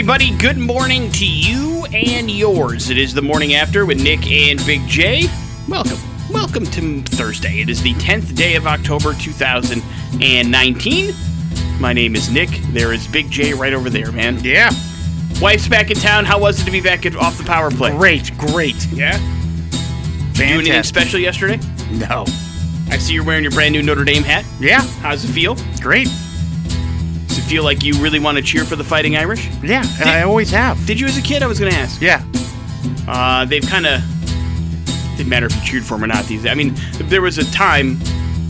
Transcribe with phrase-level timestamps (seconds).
[0.00, 0.34] everybody.
[0.38, 2.88] Good morning to you and yours.
[2.88, 5.26] It is the morning after with Nick and Big J.
[5.68, 5.98] Welcome.
[6.30, 7.60] Welcome to Thursday.
[7.60, 11.14] It is the 10th day of October 2019.
[11.78, 12.48] My name is Nick.
[12.70, 14.42] There is Big J right over there, man.
[14.42, 14.70] Yeah.
[15.38, 16.24] Wife's back in town.
[16.24, 17.90] How was it to be back at, off the power play?
[17.90, 18.82] Great, great.
[18.86, 19.18] Yeah?
[20.32, 21.60] Do anything special yesterday?
[21.90, 22.24] No.
[22.88, 24.46] I see you're wearing your brand new Notre Dame hat.
[24.60, 25.58] Yeah, How's it feel?
[25.82, 26.08] great.
[27.30, 29.48] Does it feel like you really want to cheer for the Fighting Irish?
[29.62, 30.84] Yeah, I always have.
[30.84, 31.44] Did you as a kid?
[31.44, 32.00] I was going to ask.
[32.02, 32.24] Yeah.
[33.06, 34.00] Uh, they've kind of
[35.16, 36.24] didn't matter if you cheered for them or not.
[36.24, 37.98] These, I mean, there was a time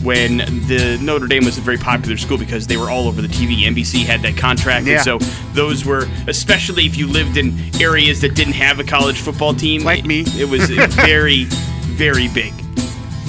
[0.02, 3.28] when the Notre Dame was a very popular school because they were all over the
[3.28, 3.64] TV.
[3.64, 4.94] NBC had that contract, Yeah.
[4.94, 5.18] and so
[5.52, 9.82] those were, especially if you lived in areas that didn't have a college football team,
[9.84, 10.24] Like me.
[10.38, 12.54] It was very, very big.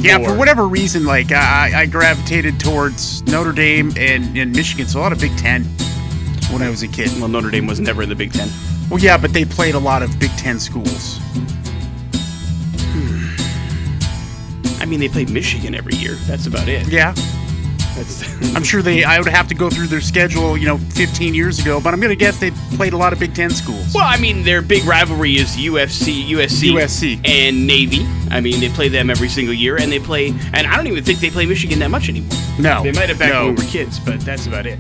[0.02, 4.88] Yeah, Or- for whatever reason, like I, I gravitated towards Notre Dame and, and Michigan,
[4.88, 5.64] so a lot of Big Ten
[6.52, 7.10] when I was a kid.
[7.20, 8.50] Well, Notre Dame was never in the Big Ten.
[8.90, 11.18] Well, yeah, but they played a lot of Big Ten schools.
[12.94, 14.82] Hmm.
[14.82, 16.16] I mean, they played Michigan every year.
[16.28, 16.88] That's about it.
[16.92, 17.14] Yeah,
[18.56, 19.04] I'm sure they.
[19.04, 22.00] I would have to go through their schedule, you know, 15 years ago, but I'm
[22.00, 23.94] gonna guess they played a lot of Big Ten schools.
[23.94, 27.28] Well, I mean, their big rivalry is UFC, USC, USC.
[27.28, 28.06] and Navy.
[28.30, 30.30] I mean, they play them every single year, and they play.
[30.54, 32.38] And I don't even think they play Michigan that much anymore.
[32.60, 33.46] No, They might have back no.
[33.48, 34.80] when we were kids, but that's about it.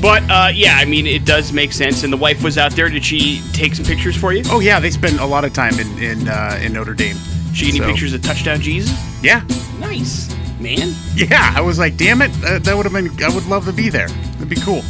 [0.00, 2.04] But uh, yeah, I mean, it does make sense.
[2.04, 2.88] And the wife was out there.
[2.90, 4.42] Did she take some pictures for you?
[4.50, 7.16] Oh yeah, they spent a lot of time in in uh, in Notre Dame.
[7.54, 8.94] She any pictures of touchdown Jesus?
[9.22, 9.40] Yeah,
[9.80, 10.92] Nice, man.
[11.14, 11.52] yeah.
[11.54, 13.10] I was like, damn it, uh, that would have been.
[13.22, 14.08] I would love to be there.
[14.08, 14.82] That'd be cool.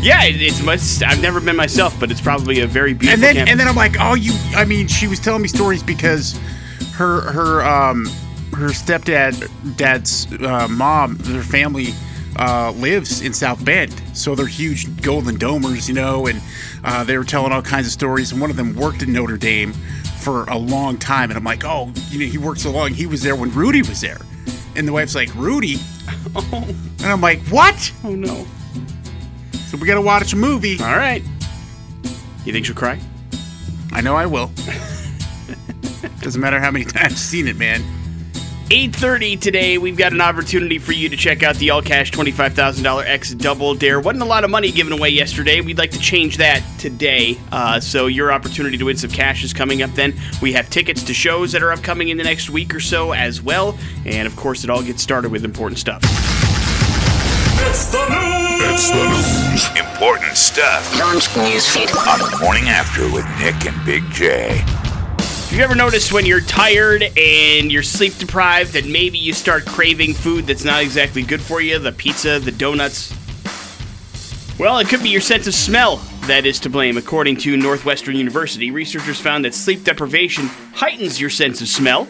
[0.00, 1.02] Yeah, it, it's much.
[1.02, 3.14] I've never been myself, but it's probably a very beautiful.
[3.14, 3.50] and then campus.
[3.50, 4.32] and then I'm like, oh, you.
[4.54, 6.38] I mean, she was telling me stories because
[6.94, 8.06] her her um
[8.52, 11.88] her stepdad dad's uh, mom, their family.
[12.36, 16.42] Uh, lives in South Bend, so they're huge Golden Domers, you know, and
[16.82, 18.32] uh, they were telling all kinds of stories.
[18.32, 19.72] And one of them worked in Notre Dame
[20.18, 22.92] for a long time, and I'm like, oh, you know, he worked so long.
[22.92, 24.18] He was there when Rudy was there,
[24.76, 25.76] and the wife's like, Rudy,
[26.52, 27.92] and I'm like, what?
[28.04, 28.46] oh no.
[29.68, 30.78] So we got to watch a movie.
[30.80, 31.22] All right.
[32.44, 32.98] You think she'll cry?
[33.92, 34.50] I know I will.
[36.20, 37.82] Doesn't matter how many times I've seen it, man.
[38.70, 43.04] 8.30 today we've got an opportunity for you to check out the all cash $25000
[43.04, 46.38] x double dare wasn't a lot of money given away yesterday we'd like to change
[46.38, 50.52] that today uh, so your opportunity to win some cash is coming up then we
[50.54, 53.78] have tickets to shows that are upcoming in the next week or so as well
[54.06, 56.02] and of course it all gets started with important stuff
[57.66, 58.62] It's the news.
[58.72, 59.78] It's the news.
[59.94, 61.94] Important stuff Launch newsfeed.
[62.10, 64.64] on the morning after with Nick and Big J.
[65.54, 69.64] Have you ever noticed when you're tired and you're sleep deprived that maybe you start
[69.64, 71.78] craving food that's not exactly good for you?
[71.78, 73.14] The pizza, the donuts?
[74.58, 76.96] Well, it could be your sense of smell that is to blame.
[76.96, 82.08] According to Northwestern University, researchers found that sleep deprivation heightens your sense of smell,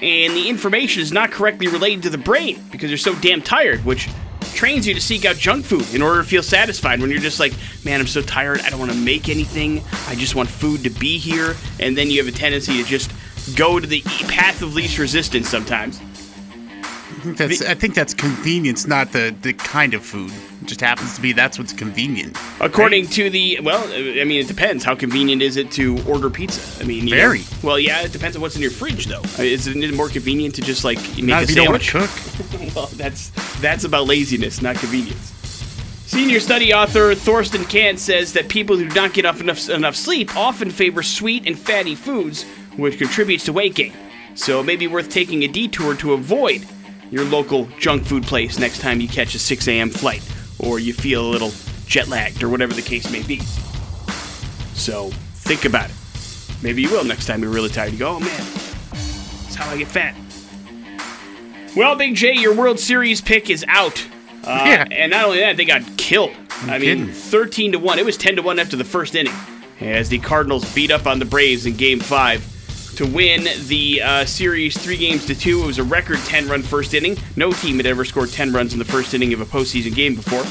[0.00, 3.84] and the information is not correctly related to the brain because you're so damn tired,
[3.84, 4.08] which
[4.54, 7.40] trains you to seek out junk food in order to feel satisfied when you're just
[7.40, 7.52] like,
[7.84, 10.90] man, I'm so tired, I don't want to make anything, I just want food to
[10.90, 13.12] be here, and then you have a tendency to just
[13.56, 16.00] go to the path of least resistance sometimes.
[17.20, 20.32] I think that's, I think that's convenience, not the, the kind of food.
[20.62, 22.38] It just happens to be that's what's convenient.
[22.60, 24.84] According to the, well, I mean, it depends.
[24.84, 26.82] How convenient is it to order pizza?
[26.82, 27.40] I mean, Very.
[27.40, 29.20] know- well, yeah, it depends on what's in your fridge, though.
[29.42, 32.10] Is it more convenient to just like make Not a if you don't want sandwich?
[32.24, 32.74] to cook.
[32.74, 33.30] well, that's
[33.60, 35.32] that's about laziness, not convenience.
[36.06, 39.94] Senior study author Thorsten Kahnt says that people who do not get enough, enough enough
[39.96, 42.44] sleep often favor sweet and fatty foods,
[42.76, 43.92] which contributes to weight gain.
[44.34, 46.66] So it may be worth taking a detour to avoid
[47.10, 49.90] your local junk food place next time you catch a 6 a.m.
[49.90, 50.22] flight
[50.58, 51.52] or you feel a little
[51.86, 53.40] jet lagged or whatever the case may be.
[54.74, 55.96] So think about it.
[56.62, 57.92] Maybe you will next time you're really tired.
[57.92, 58.28] You go, oh man,
[58.92, 60.14] that's how I get fat.
[61.76, 64.04] Well, Big J, your World Series pick is out.
[64.44, 64.86] Uh, Yeah.
[64.90, 66.32] And not only that, they got killed.
[66.62, 67.12] I mean, kidding.
[67.12, 67.98] 13 to 1.
[67.98, 69.32] It was 10 to 1 after the first inning
[69.80, 72.42] as the Cardinals beat up on the Braves in game five
[73.00, 75.62] to win the uh, series three games to two.
[75.62, 77.16] It was a record 10 run first inning.
[77.34, 80.14] No team had ever scored 10 runs in the first inning of a postseason game
[80.14, 80.44] before.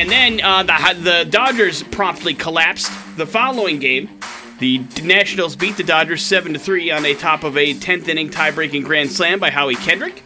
[0.00, 4.20] And then uh, the, the Dodgers promptly collapsed the following game.
[4.60, 8.30] The Nationals beat the Dodgers 7 to 3 on a top of a 10th inning
[8.30, 10.22] tie breaking grand slam by Howie Kendrick.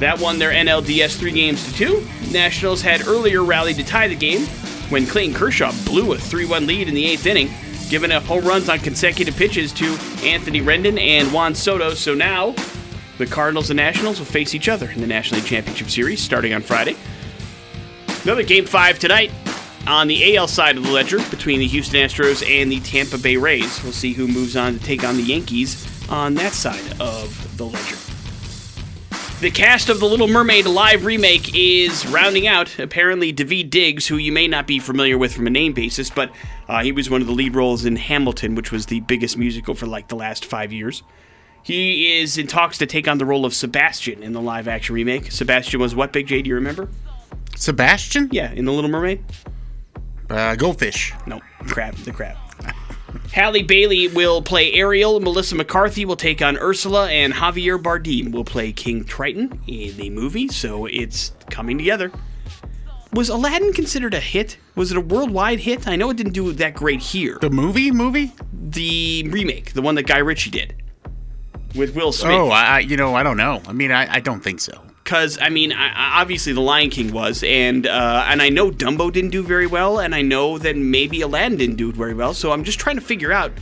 [0.00, 2.06] That won their NLDS three games to two.
[2.30, 4.42] Nationals had earlier rallied to tie the game
[4.90, 7.48] when Clayton Kershaw blew a 3 1 lead in the eighth inning,
[7.88, 9.86] giving up home runs on consecutive pitches to
[10.22, 11.94] Anthony Rendon and Juan Soto.
[11.94, 12.54] So now
[13.18, 16.54] the Cardinals and Nationals will face each other in the National League Championship Series starting
[16.54, 16.96] on Friday.
[18.24, 19.30] Another game five tonight.
[19.86, 23.36] On the AL side of the ledger, between the Houston Astros and the Tampa Bay
[23.36, 27.56] Rays, we'll see who moves on to take on the Yankees on that side of
[27.58, 27.96] the ledger.
[29.40, 32.78] The cast of The Little Mermaid live remake is rounding out.
[32.78, 36.32] Apparently, David Diggs, who you may not be familiar with from a name basis, but
[36.68, 39.74] uh, he was one of the lead roles in Hamilton, which was the biggest musical
[39.74, 41.02] for like the last five years.
[41.62, 44.94] He is in talks to take on the role of Sebastian in the live action
[44.94, 45.32] remake.
[45.32, 46.42] Sebastian was what, Big J?
[46.42, 46.90] Do you remember?
[47.56, 48.28] Sebastian?
[48.32, 49.24] Yeah, in The Little Mermaid?
[50.28, 51.14] Uh, goldfish.
[51.26, 52.36] No, crab, the crab.
[53.32, 58.44] Halle Bailey will play Ariel, Melissa McCarthy will take on Ursula, and Javier Bardem will
[58.44, 62.12] play King Triton in the movie, so it's coming together.
[63.14, 64.56] Was Aladdin considered a hit?
[64.74, 65.86] Was it a worldwide hit?
[65.86, 67.38] I know it didn't do that great here.
[67.40, 67.90] The movie?
[67.90, 68.32] Movie?
[68.52, 70.74] The remake, the one that Guy Ritchie did
[71.74, 72.32] with Will Smith.
[72.32, 73.62] Oh, I, you know, I don't know.
[73.66, 74.82] I mean, I, I don't think so.
[75.04, 78.70] because I mean, I, I- obviously the Lion King was, and uh, and I know
[78.70, 82.34] Dumbo didn't do very well, and I know that maybe Aladdin didn't do very well.
[82.34, 83.52] So I'm just trying to figure out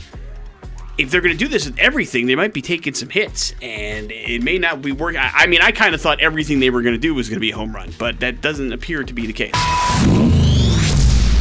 [0.97, 4.11] if they're going to do this with everything, they might be taking some hits, and
[4.11, 5.19] it may not be working.
[5.19, 7.37] I, I mean, I kind of thought everything they were going to do was going
[7.37, 9.53] to be a home run, but that doesn't appear to be the case.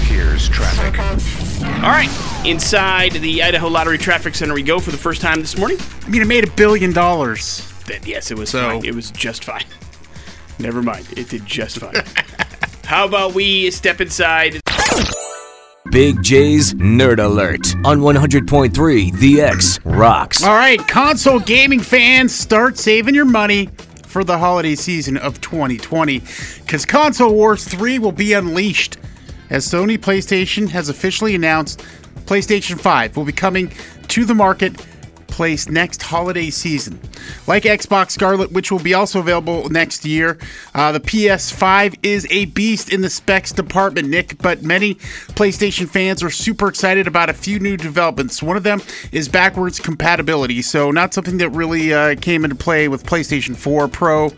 [0.09, 0.99] Here's traffic.
[1.83, 2.09] All right,
[2.47, 5.79] inside the Idaho Lottery Traffic Center we go for the first time this morning.
[6.05, 7.69] I mean, it made a billion dollars.
[7.87, 8.85] That yes, it was So- fine.
[8.85, 9.65] It was just fine.
[10.59, 11.95] Never mind, it did just fine.
[12.85, 14.61] How about we step inside
[15.93, 20.43] Big J's Nerd Alert on 100.3 The X Rocks.
[20.43, 23.69] All right, console gaming fans, start saving your money
[24.07, 26.23] for the holiday season of 2020
[26.61, 28.97] because Console Wars 3 will be unleashed
[29.51, 31.85] as Sony PlayStation has officially announced
[32.25, 33.71] PlayStation 5 will be coming
[34.09, 34.83] to the market
[35.33, 37.01] place next holiday season.
[37.47, 40.39] Like Xbox Scarlett, which will be also available next year,
[40.75, 44.97] uh, the PS5 is a beast in the specs department, Nick, but many
[45.35, 48.43] PlayStation fans are super excited about a few new developments.
[48.43, 52.89] One of them is backwards compatibility, so not something that really uh, came into play
[52.89, 54.31] with PlayStation 4 Pro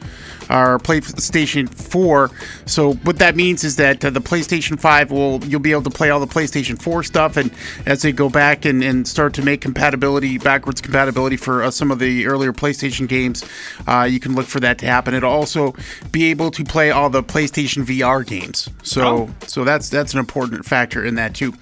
[0.50, 2.30] or PlayStation 4.
[2.66, 5.90] So what that means is that uh, the PlayStation 5 will you'll be able to
[5.90, 7.52] play all the PlayStation 4 stuff, and
[7.86, 11.90] as they go back and, and start to make compatibility backwards compatibility for uh, some
[11.90, 13.44] of the earlier PlayStation games,
[13.86, 15.14] uh, you can look for that to happen.
[15.14, 15.74] It'll also
[16.12, 18.68] be able to play all the PlayStation VR games.
[18.82, 21.52] So so that's that's an important factor in that too.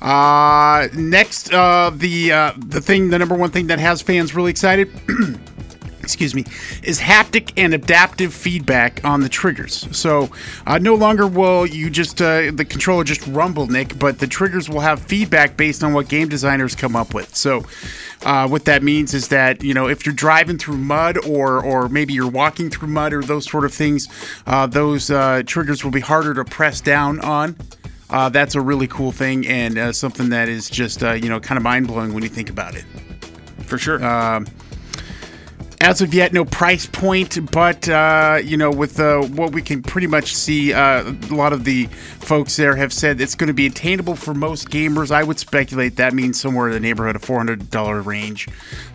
[0.00, 4.50] Uh, next, uh, the uh, the thing, the number one thing that has fans really
[4.50, 4.90] excited.
[6.06, 6.44] excuse me,
[6.84, 9.88] is haptic and adaptive feedback on the triggers.
[9.90, 10.30] So
[10.64, 14.70] uh, no longer will you just uh, the controller just rumble, Nick, but the triggers
[14.70, 17.34] will have feedback based on what game designers come up with.
[17.34, 17.64] So
[18.24, 21.88] uh, what that means is that you know if you're driving through mud or or
[21.88, 24.08] maybe you're walking through mud or those sort of things,
[24.46, 27.56] uh, those uh, triggers will be harder to press down on.
[28.08, 31.40] Uh, that's a really cool thing and uh, something that is just uh, you know
[31.40, 32.84] kind of mind blowing when you think about it.
[33.64, 33.98] for sure.
[35.80, 39.82] As of yet, no price point, but uh, you know, with uh, what we can
[39.82, 43.54] pretty much see, uh, a lot of the folks there have said it's going to
[43.54, 45.10] be attainable for most gamers.
[45.10, 48.48] I would speculate that means somewhere in the neighborhood of four hundred dollar range,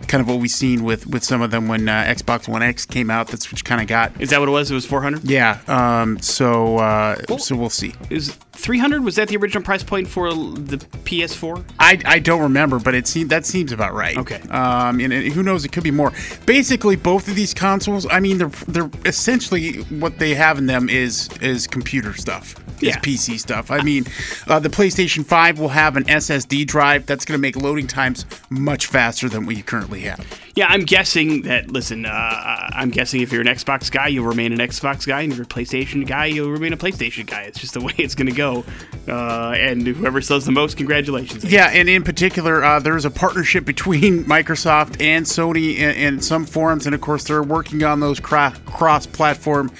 [0.08, 2.84] kind of what we've seen with with some of them when uh, Xbox One X
[2.84, 3.28] came out.
[3.28, 4.20] That's what kind of got.
[4.20, 4.70] Is that what it was?
[4.70, 5.24] It was 400.
[5.24, 5.60] Yeah.
[5.68, 6.18] Um.
[6.20, 7.94] So uh, so we'll see.
[8.10, 9.04] Is 300?
[9.04, 11.64] Was that the original price point for the PS4?
[11.78, 14.16] I, I don't remember, but it seems that seems about right.
[14.16, 14.40] Okay.
[14.50, 15.64] Um, and, and who knows?
[15.64, 16.12] It could be more.
[16.44, 18.06] Basically, both of these consoles.
[18.10, 22.56] I mean, they're they're essentially what they have in them is is computer stuff.
[22.82, 23.70] Is PC stuff.
[23.70, 24.06] I mean,
[24.48, 28.26] uh, the PlayStation Five will have an SSD drive that's going to make loading times
[28.50, 30.18] much faster than what you currently have.
[30.54, 31.70] Yeah, I'm guessing that.
[31.70, 35.32] Listen, uh, I'm guessing if you're an Xbox guy, you'll remain an Xbox guy, and
[35.32, 37.42] if you're a PlayStation guy, you'll remain a PlayStation guy.
[37.42, 38.64] It's just the way it's going to go.
[39.08, 41.44] Uh, and whoever sells the most, congratulations.
[41.44, 46.44] Yeah, and in particular, uh, there's a partnership between Microsoft and Sony in, in some
[46.44, 49.70] forums, and of course, they're working on those cra- cross-platform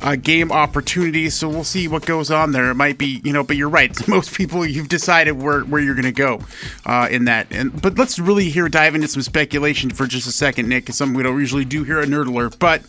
[0.00, 1.34] uh, game opportunities.
[1.34, 2.70] So we'll see what goes on there.
[2.70, 4.08] It might be, you know, but you're right.
[4.08, 6.40] Most people, you've decided where, where you're going to go
[6.86, 7.46] uh, in that.
[7.50, 10.88] And but let's really here dive into some speculation for just a second, Nick.
[10.88, 12.82] It's something we don't usually do here at Nerd Alert, but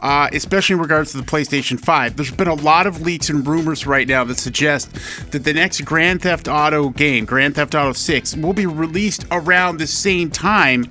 [0.00, 3.46] uh, especially in regards to the PlayStation 5, there's been a lot of leaks and
[3.46, 4.92] rumors right now that suggest
[5.32, 9.76] that the next Grand Theft Auto game, Grand Theft Auto 6, will be released around
[9.76, 10.90] the same time.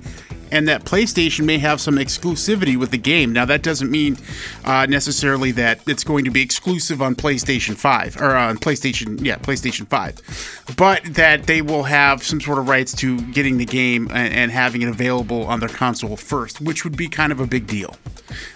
[0.50, 3.32] And that PlayStation may have some exclusivity with the game.
[3.32, 4.16] Now, that doesn't mean
[4.64, 9.36] uh, necessarily that it's going to be exclusive on PlayStation 5 or on PlayStation, yeah,
[9.36, 14.08] PlayStation 5, but that they will have some sort of rights to getting the game
[14.12, 17.46] and, and having it available on their console first, which would be kind of a
[17.46, 17.96] big deal.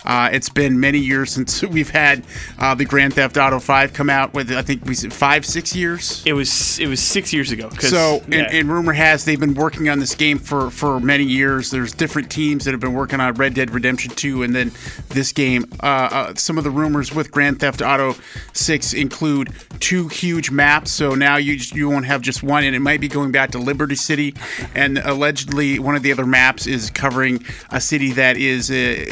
[0.05, 2.25] Uh, it's been many years since we've had
[2.59, 4.35] uh, the Grand Theft Auto 5 come out.
[4.35, 6.23] With I think we said five, six years.
[6.27, 7.71] It was it was six years ago.
[7.81, 8.39] So, yeah.
[8.39, 11.71] and, and rumor has they've been working on this game for for many years.
[11.71, 14.73] There's different teams that have been working on Red Dead Redemption 2, and then
[15.09, 15.65] this game.
[15.83, 18.15] Uh, uh, some of the rumors with Grand Theft Auto
[18.53, 20.91] 6 include two huge maps.
[20.91, 23.59] So now you you won't have just one, and it might be going back to
[23.59, 24.35] Liberty City.
[24.75, 28.71] And allegedly, one of the other maps is covering a city that is.
[28.71, 29.05] Uh,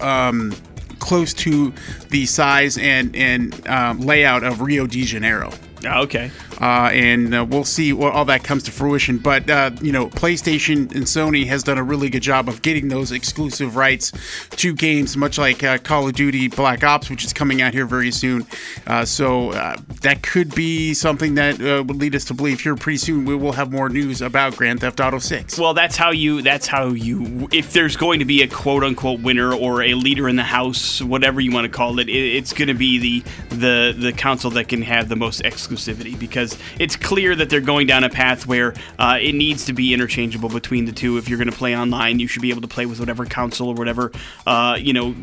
[0.00, 0.54] um,
[0.98, 1.72] close to
[2.08, 5.52] the size and and um, layout of Rio de Janeiro
[5.84, 6.30] Ah, okay.
[6.60, 9.18] Uh, and uh, we'll see what all that comes to fruition.
[9.18, 12.88] But uh, you know, PlayStation and Sony has done a really good job of getting
[12.88, 14.12] those exclusive rights
[14.50, 17.86] to games, much like uh, Call of Duty Black Ops, which is coming out here
[17.86, 18.46] very soon.
[18.86, 22.98] Uh, so uh, that could be something that would lead us to believe here pretty
[22.98, 25.58] soon we will have more news about Grand Theft Auto Six.
[25.58, 26.42] Well, that's how you.
[26.42, 27.48] That's how you.
[27.52, 31.02] If there's going to be a quote unquote winner or a leader in the house,
[31.02, 34.50] whatever you want to call it, it it's going to be the the the console
[34.52, 36.45] that can have the most exclusivity because
[36.78, 40.48] it's clear that they're going down a path where uh, it needs to be interchangeable
[40.48, 41.16] between the two.
[41.16, 43.68] If you're going to play online, you should be able to play with whatever console
[43.68, 44.12] or whatever
[44.46, 45.14] uh, you know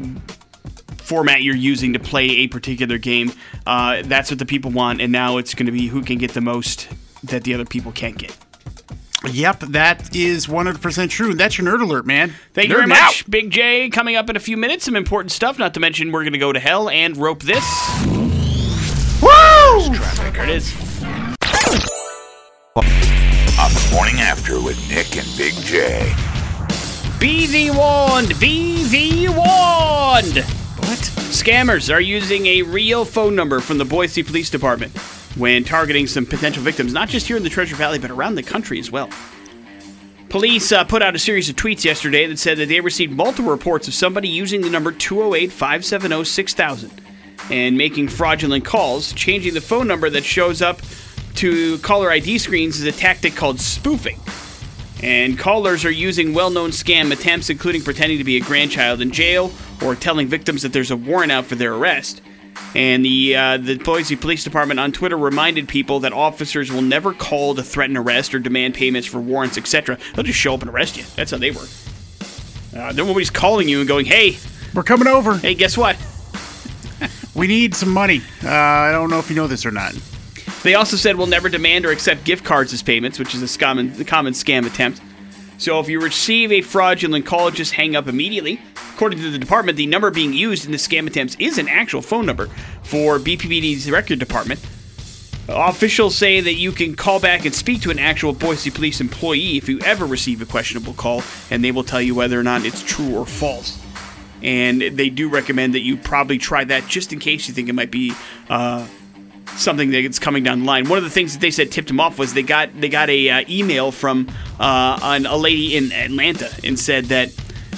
[0.98, 3.32] format you're using to play a particular game.
[3.68, 6.32] Uh, that's what the people want, and now it's going to be who can get
[6.34, 6.88] the most
[7.24, 8.36] that the other people can't get.
[9.26, 11.34] Yep, that is 100% true.
[11.34, 12.34] That's your nerd alert, man.
[12.54, 13.06] Thank you very Nerding out.
[13.06, 13.90] much, Big J.
[13.90, 15.58] Coming up in a few minutes, some important stuff.
[15.58, 17.64] Not to mention, we're going to go to hell and rope this.
[19.22, 19.96] Woo!
[19.96, 20.34] Traffic.
[20.34, 20.83] There it is.
[22.76, 26.12] On the morning after with Nick and Big J.
[27.20, 28.40] Be the warned.
[28.40, 29.28] Be.
[29.28, 30.26] What?
[31.30, 34.98] Scammers are using a real phone number from the Boise Police Department
[35.38, 38.44] when targeting some potential victims, not just here in the Treasure Valley, but around the
[38.44, 39.10] country as well.
[40.30, 43.52] Police uh, put out a series of tweets yesterday that said that they received multiple
[43.52, 46.92] reports of somebody using the number 208 570 6000
[47.52, 49.14] and making fraudulent calls.
[49.14, 50.82] Changing the phone number that shows up
[51.36, 54.20] to caller ID screens is a tactic called spoofing.
[55.02, 59.12] And callers are using well known scam attempts, including pretending to be a grandchild in
[59.12, 59.52] jail
[59.84, 62.22] or telling victims that there's a warrant out for their arrest.
[62.76, 67.14] And the uh, the Boise Police Department on Twitter reminded people that officers will never
[67.14, 69.98] call to threaten arrest or demand payments for warrants, etc.
[70.16, 71.04] They'll just show up and arrest you.
[71.16, 71.68] That's how they work.
[72.76, 74.38] Uh, nobody's calling you and going, "Hey,
[74.74, 75.36] We're coming over.
[75.38, 75.98] hey, guess what?"
[77.36, 78.22] We need some money.
[78.44, 79.96] Uh, I don't know if you know this or not.
[80.64, 83.60] They also said we'll never demand or accept gift cards as payments, which is a
[83.60, 85.02] common, common scam attempt.
[85.58, 88.62] So if you receive a fraudulent call, just hang up immediately.
[88.94, 92.02] According to the department, the number being used in the scam attempts is an actual
[92.02, 92.48] phone number
[92.82, 94.66] for BPPD's record department.
[95.50, 99.58] Officials say that you can call back and speak to an actual Boise police employee
[99.58, 102.64] if you ever receive a questionable call, and they will tell you whether or not
[102.66, 103.82] it's true or false.
[104.42, 107.74] And they do recommend that you probably try that just in case you think it
[107.74, 108.14] might be
[108.50, 108.88] uh,
[109.48, 110.90] something that's coming down the line.
[110.90, 113.10] One of the things that they said tipped him off was they got they got
[113.10, 117.30] a uh, email from uh, an, a lady in Atlanta and said that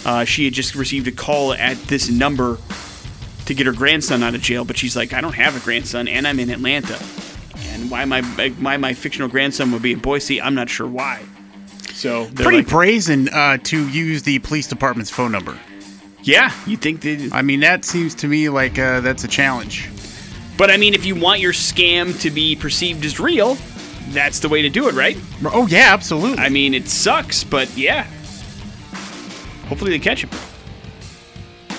[0.05, 2.57] uh, she had just received a call at this number
[3.45, 6.07] to get her grandson out of jail, but she's like, I don't have a grandson,
[6.07, 6.98] and I'm in Atlanta,
[7.57, 8.22] and why my
[8.60, 11.24] why my fictional grandson would be in Boise, I'm not sure why.
[11.93, 15.57] So Pretty like, brazen uh, to use the police department's phone number.
[16.24, 17.29] yeah, you think that?
[17.31, 19.89] I mean, that seems to me like uh, that's a challenge.
[20.57, 23.57] But I mean, if you want your scam to be perceived as real,
[24.09, 25.17] that's the way to do it, right?
[25.45, 26.38] Oh yeah, absolutely.
[26.38, 28.03] I mean, it sucks, but yeah.
[29.67, 30.29] Hopefully they catch him.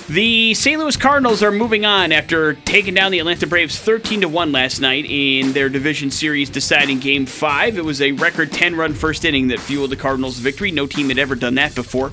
[0.08, 0.78] The St.
[0.78, 4.80] Louis Cardinals are moving on after taking down the Atlanta Braves 13 to 1 last
[4.80, 7.76] night in their division series deciding game 5.
[7.76, 10.70] It was a record 10-run first inning that fueled the Cardinals' victory.
[10.70, 12.12] No team had ever done that before.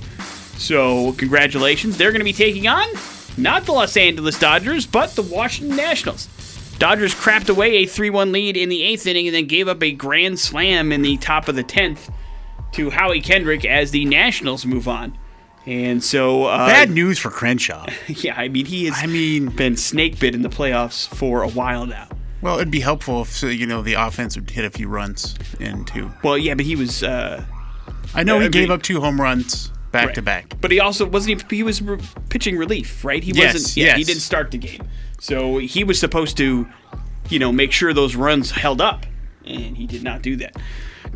[0.57, 1.95] So, congratulations.
[1.95, 2.87] They're going to be taking on
[3.37, 6.27] not the Los Angeles Dodgers, but the Washington Nationals.
[6.83, 9.81] Dodgers crapped away a 3 1 lead in the eighth inning and then gave up
[9.81, 12.11] a grand slam in the top of the 10th
[12.73, 15.17] to Howie Kendrick as the Nationals move on.
[15.65, 17.85] And so, uh, Bad news for Crenshaw.
[18.09, 21.47] yeah, I mean, he has I mean, been snake bit in the playoffs for a
[21.47, 22.09] while now.
[22.41, 25.85] well, it'd be helpful if you know the offense would hit a few runs in
[25.85, 26.11] too.
[26.21, 27.01] Well, yeah, but he was.
[27.01, 27.45] Uh,
[28.13, 30.55] I know he I gave mean- up two home runs back to back.
[30.59, 31.49] But he also wasn't.
[31.49, 31.97] He, he was re-
[32.27, 33.23] pitching relief, right?
[33.23, 33.77] He Yes, wasn't.
[33.77, 34.81] Yeah, he didn't start the game,
[35.23, 36.67] so he was supposed to,
[37.29, 39.05] you know, make sure those runs held up,
[39.45, 40.57] and he did not do that.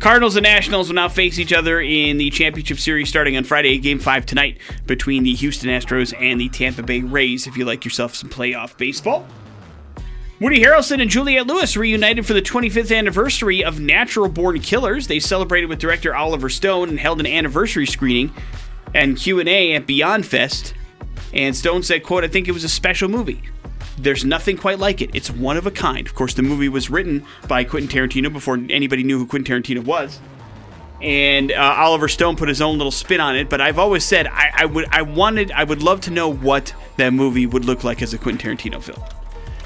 [0.00, 3.76] Cardinals and Nationals will now face each other in the championship series starting on Friday,
[3.76, 7.46] Game Five tonight between the Houston Astros and the Tampa Bay Rays.
[7.46, 9.26] If you like yourself some playoff baseball.
[10.40, 15.06] Woody Harrelson and Juliette Lewis reunited for the 25th anniversary of Natural Born Killers.
[15.06, 18.32] They celebrated with director Oliver Stone and held an anniversary screening
[18.94, 20.72] and Q&A at Beyond Fest.
[21.34, 23.42] And Stone said, quote, I think it was a special movie.
[24.00, 25.10] There's nothing quite like it.
[25.14, 26.06] It's one of a kind.
[26.06, 29.84] Of course, the movie was written by Quentin Tarantino before anybody knew who Quentin Tarantino
[29.84, 30.20] was.
[31.00, 34.26] And uh, Oliver Stone put his own little spin on it, but I've always said
[34.26, 37.84] I, I would, I wanted, I would love to know what that movie would look
[37.84, 39.00] like as a Quentin Tarantino film.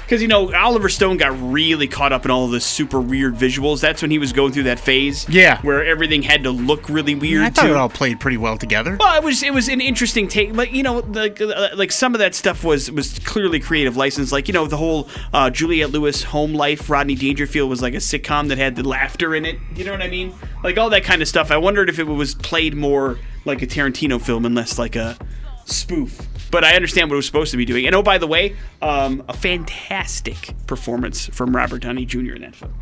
[0.03, 3.33] Because you know Oliver Stone got really caught up in all of the super weird
[3.35, 3.79] visuals.
[3.81, 5.59] That's when he was going through that phase, Yeah.
[5.61, 7.43] where everything had to look really weird.
[7.43, 7.71] I thought too.
[7.71, 8.97] it all played pretty well together.
[8.99, 10.55] Well, it was it was an interesting take.
[10.55, 14.31] Like you know, the, like some of that stuff was was clearly creative license.
[14.31, 17.97] Like you know, the whole uh, Juliette Lewis home life, Rodney Dangerfield was like a
[17.97, 19.57] sitcom that had the laughter in it.
[19.75, 20.33] You know what I mean?
[20.63, 21.49] Like all that kind of stuff.
[21.49, 25.17] I wondered if it was played more like a Tarantino film and less like a
[25.65, 26.27] spoof.
[26.53, 27.87] But I understand what it was supposed to be doing.
[27.87, 32.33] And oh, by the way, um, a fantastic performance from Robert Downey Jr.
[32.35, 32.75] in that film.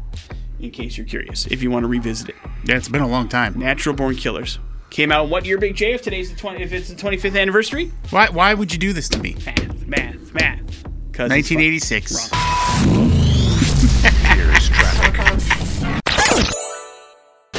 [0.59, 2.35] In case you're curious, if you want to revisit it.
[2.65, 3.57] Yeah, it's been a long time.
[3.57, 4.59] Natural Born Killers.
[4.89, 5.93] Came out what year, Big J?
[5.93, 7.93] If today's the 20, if it's the 25th anniversary?
[8.09, 8.27] Why?
[8.27, 9.37] Why would you do this to me?
[9.45, 10.83] Math, math, math.
[11.13, 12.29] 'Cause it's 1986.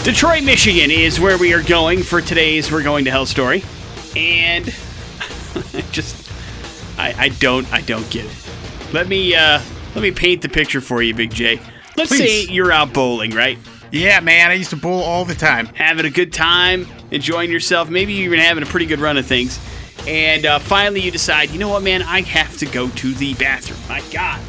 [0.04, 3.64] Detroit, Michigan is where we are going for today's We're Going to Hell story.
[4.14, 4.74] And
[5.56, 6.30] I just
[6.98, 8.36] I, I don't I don't get it.
[8.92, 9.60] Let me uh
[9.94, 11.60] let me paint the picture for you, Big J.
[11.96, 12.46] Let's Please.
[12.48, 13.58] say you're out bowling, right?
[13.90, 15.66] Yeah, man, I used to bowl all the time.
[15.66, 17.90] having a good time, enjoying yourself.
[17.90, 19.60] Maybe you're even having a pretty good run of things.
[20.08, 23.34] And uh, finally, you decide, you know what, man, I have to go to the
[23.34, 23.78] bathroom.
[23.88, 24.40] My God,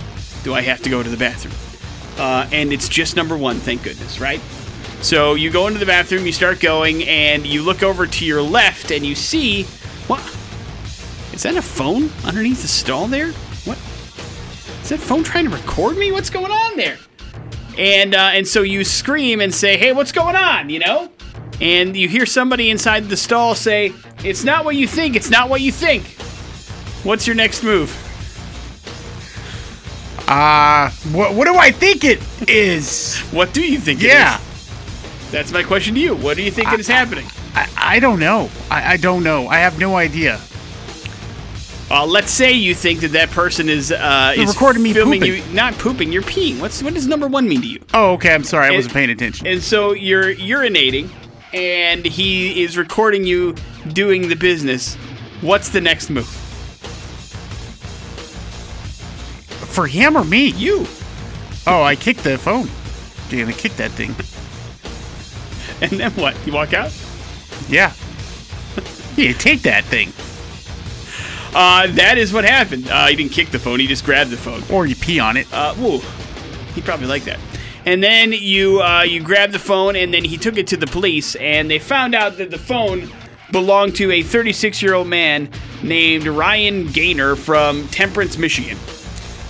[0.43, 1.53] do I have to go to the bathroom?
[2.17, 4.39] Uh, and it's just number one, thank goodness, right?
[5.01, 8.41] So you go into the bathroom, you start going, and you look over to your
[8.41, 9.63] left, and you see
[10.07, 10.21] what?
[11.33, 13.31] Is that a phone underneath the stall there?
[13.65, 13.77] What?
[14.83, 16.11] Is that phone trying to record me?
[16.11, 16.97] What's going on there?
[17.77, 21.09] and uh, and so you scream and say, "Hey, what's going on?" You know,
[21.61, 25.15] and you hear somebody inside the stall say, "It's not what you think.
[25.15, 26.05] It's not what you think."
[27.03, 27.91] What's your next move?
[30.25, 33.19] Uh, what, what do I think it is?
[33.33, 34.01] What do you think?
[34.01, 34.39] it Yeah,
[35.31, 36.15] that's my question to you.
[36.15, 37.25] What do you think is happening?
[37.55, 38.49] I, I don't know.
[38.69, 39.47] I, I don't know.
[39.47, 40.39] I have no idea.
[41.93, 45.47] Uh, let's say you think that that person is uh, is recording me filming pooping.
[45.47, 46.11] you, not pooping.
[46.11, 46.59] You're peeing.
[46.59, 47.79] What's what does number one mean to you?
[47.93, 48.33] Oh, okay.
[48.33, 48.65] I'm sorry.
[48.65, 49.45] I And- wasn't paying attention.
[49.45, 51.11] And so you're urinating,
[51.53, 53.53] and he is recording you
[53.89, 54.95] doing the business.
[55.41, 56.25] What's the next move?
[59.69, 60.47] For him or me?
[60.47, 60.87] You.
[61.67, 62.69] Oh, I kicked the phone.
[63.29, 64.15] You're gonna kick that thing.
[65.79, 66.35] And then what?
[66.47, 66.91] You walk out?
[67.69, 67.93] Yeah.
[69.15, 70.11] you take that thing.
[71.55, 72.87] Uh, that is what happened.
[72.89, 73.79] Uh, he didn't kick the phone.
[73.79, 74.63] He just grabbed the phone.
[74.71, 75.51] Or you pee on it.
[75.53, 75.99] Uh, whoa.
[76.73, 77.39] He'd probably like that.
[77.85, 80.87] And then you uh, you grabbed the phone, and then he took it to the
[80.87, 83.09] police, and they found out that the phone
[83.51, 85.49] belonged to a 36 year old man
[85.83, 88.77] named Ryan Gaynor from Temperance, Michigan.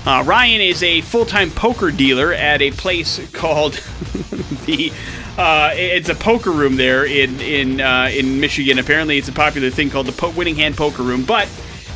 [0.05, 3.73] Uh, Ryan is a full time poker dealer at a place called
[4.65, 4.91] the.
[5.35, 8.77] Uh, it's a poker room there in in uh, in Michigan.
[8.79, 11.23] Apparently, it's a popular thing called the po- Winning Hand Poker Room.
[11.23, 11.47] But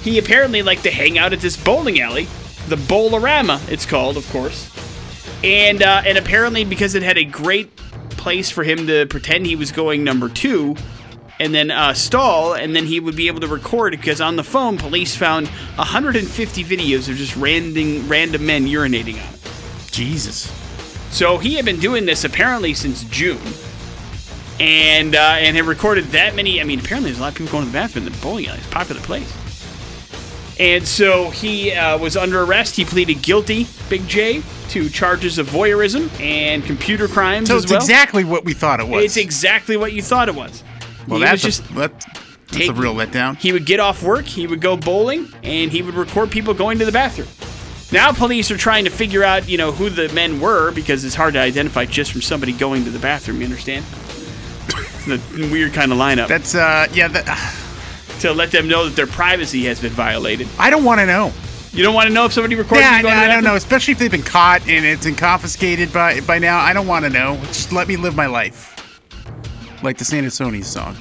[0.07, 2.27] he apparently liked to hang out at this bowling alley,
[2.67, 3.69] the Bowlarama.
[3.69, 4.71] It's called, of course
[5.43, 7.75] and uh, and apparently because it had a great
[8.11, 10.75] place for him to pretend he was going number two
[11.39, 14.43] and then uh, stall and then he would be able to record because on the
[14.43, 20.51] phone police found 150 videos of just random random men urinating on it Jesus.
[21.11, 23.39] so he had been doing this apparently since june
[24.59, 27.51] and uh, and had recorded that many i mean apparently there's a lot of people
[27.51, 29.46] going to the bathroom in the bowling alley it's a popular place
[30.59, 32.75] and so he uh, was under arrest.
[32.75, 37.79] He pleaded guilty, Big J, to charges of voyeurism and computer crimes So it's well.
[37.79, 39.03] exactly what we thought it was.
[39.03, 40.63] It's exactly what you thought it was.
[41.07, 41.99] well, he that's was a, just that-
[42.47, 43.37] that's a take- real letdown.
[43.37, 46.79] he would get off work, he would go bowling, and he would record people going
[46.79, 47.27] to the bathroom.
[47.91, 51.15] Now police are trying to figure out, you know, who the men were because it's
[51.15, 53.39] hard to identify just from somebody going to the bathroom.
[53.39, 53.85] You understand?
[55.07, 57.07] the weird kind of lineup That's uh, yeah.
[57.07, 57.25] That,
[58.21, 60.47] to let them know that their privacy has been violated.
[60.59, 61.33] I don't want to know.
[61.71, 63.55] You don't want to know if somebody recorded Yeah, you going the I don't know.
[63.55, 66.59] Especially if they've been caught and it's been confiscated by by now.
[66.59, 67.37] I don't want to know.
[67.47, 68.73] Just let me live my life.
[69.83, 70.95] Like the Santa Sony song.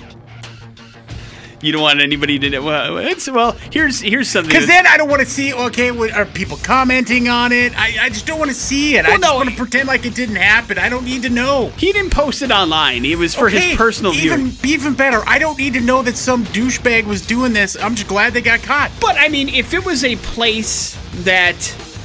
[1.62, 2.62] You don't want anybody to know.
[2.62, 4.50] Well, it's, well here's here's something.
[4.50, 5.54] Because then I don't want to see.
[5.54, 7.72] Okay, what, are people commenting on it?
[7.78, 9.06] I, I just don't want to see it.
[9.06, 10.78] I Well, just no, want to pretend like it didn't happen.
[10.78, 11.72] I don't need to know.
[11.78, 13.04] he didn't post it online.
[13.04, 14.74] It was for Okay, his personal even, viewing.
[14.80, 17.76] Even better, I don't need to know that some douchebag was doing this.
[17.80, 18.90] I'm just glad they got caught.
[19.00, 21.56] But I mean, if it was a place that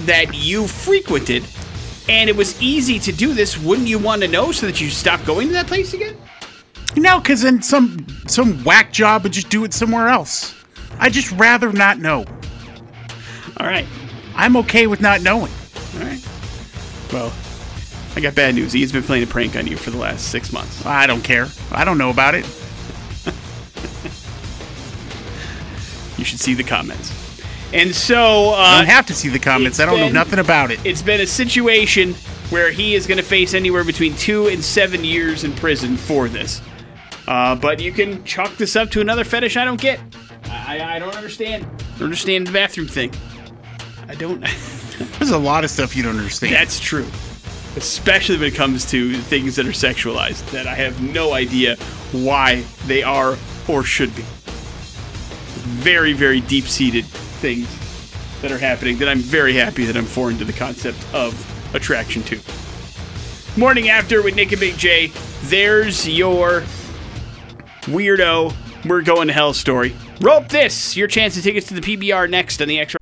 [0.05, 1.43] that you frequented
[2.09, 4.89] and it was easy to do this, wouldn't you want to know so that you
[4.89, 6.17] stop going to that place again?
[6.95, 10.55] No, because then some some whack job would just do it somewhere else.
[10.99, 12.25] I just rather not know.
[13.57, 13.87] All right.
[14.35, 15.51] I'm okay with not knowing.
[15.95, 16.27] All right.
[17.11, 17.33] Well,
[18.15, 18.73] I got bad news.
[18.73, 20.85] He's been playing a prank on you for the last six months.
[20.85, 21.47] I don't care.
[21.71, 22.45] I don't know about it.
[26.17, 27.11] You should see the comments.
[27.73, 29.79] And so, I uh, don't have to see the comments.
[29.79, 30.79] I don't know nothing about it.
[30.85, 32.13] it's been a situation
[32.51, 36.27] where he is going to face anywhere between two and seven years in prison for
[36.27, 36.61] this.
[37.31, 40.01] Uh, but you can chalk this up to another fetish I don't get.
[40.47, 41.63] I, I, I don't understand.
[41.63, 43.13] I don't understand the bathroom thing.
[44.09, 44.41] I don't.
[45.17, 46.53] There's a lot of stuff you don't understand.
[46.53, 47.07] That's true.
[47.77, 51.77] Especially when it comes to things that are sexualized, that I have no idea
[52.11, 53.37] why they are
[53.69, 54.23] or should be.
[55.79, 57.65] Very, very deep seated things
[58.41, 61.33] that are happening that I'm very happy that I'm foreign to the concept of
[61.73, 62.41] attraction to.
[63.57, 65.13] Morning after with Nick and Big J,
[65.43, 66.65] there's your
[67.91, 68.53] weirdo,
[68.85, 69.95] we're going to hell story.
[70.19, 70.95] Rope this!
[70.97, 72.99] Your chance to tickets to the PBR next on the extra.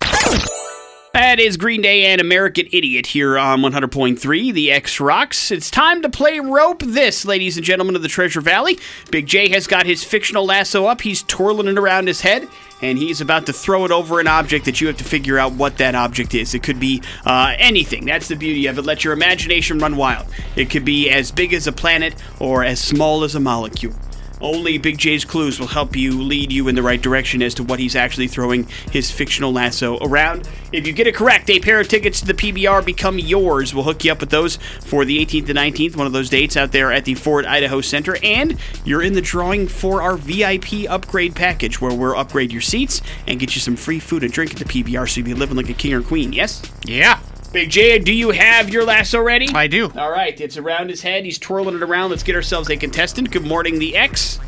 [1.13, 5.51] That is Green Day and American Idiot here on 100.3, the X Rocks.
[5.51, 8.77] It's time to play Rope This, ladies and gentlemen of the Treasure Valley.
[9.09, 11.01] Big J has got his fictional lasso up.
[11.01, 12.47] He's twirling it around his head,
[12.83, 15.53] and he's about to throw it over an object that you have to figure out
[15.53, 16.53] what that object is.
[16.53, 18.05] It could be uh, anything.
[18.05, 18.83] That's the beauty of it.
[18.83, 20.27] Let your imagination run wild.
[20.55, 23.95] It could be as big as a planet or as small as a molecule.
[24.41, 27.63] Only Big J's clues will help you lead you in the right direction as to
[27.63, 30.47] what he's actually throwing his fictional lasso around.
[30.71, 33.73] If you get it correct, a pair of tickets to the PBR become yours.
[33.73, 36.55] We'll hook you up with those for the 18th and 19th, one of those dates
[36.55, 38.17] out there at the Ford Idaho Center.
[38.23, 43.01] And you're in the drawing for our VIP upgrade package, where we'll upgrade your seats
[43.27, 45.57] and get you some free food and drink at the PBR so you'll be living
[45.57, 46.33] like a king or queen.
[46.33, 46.61] Yes?
[46.85, 47.19] yeah,
[47.51, 49.47] Big J, do you have your lasso ready?
[49.55, 49.89] I do.
[49.97, 51.25] All right, it's around his head.
[51.25, 52.11] He's twirling it around.
[52.11, 53.31] Let's get ourselves a contestant.
[53.31, 54.39] Good morning, the X.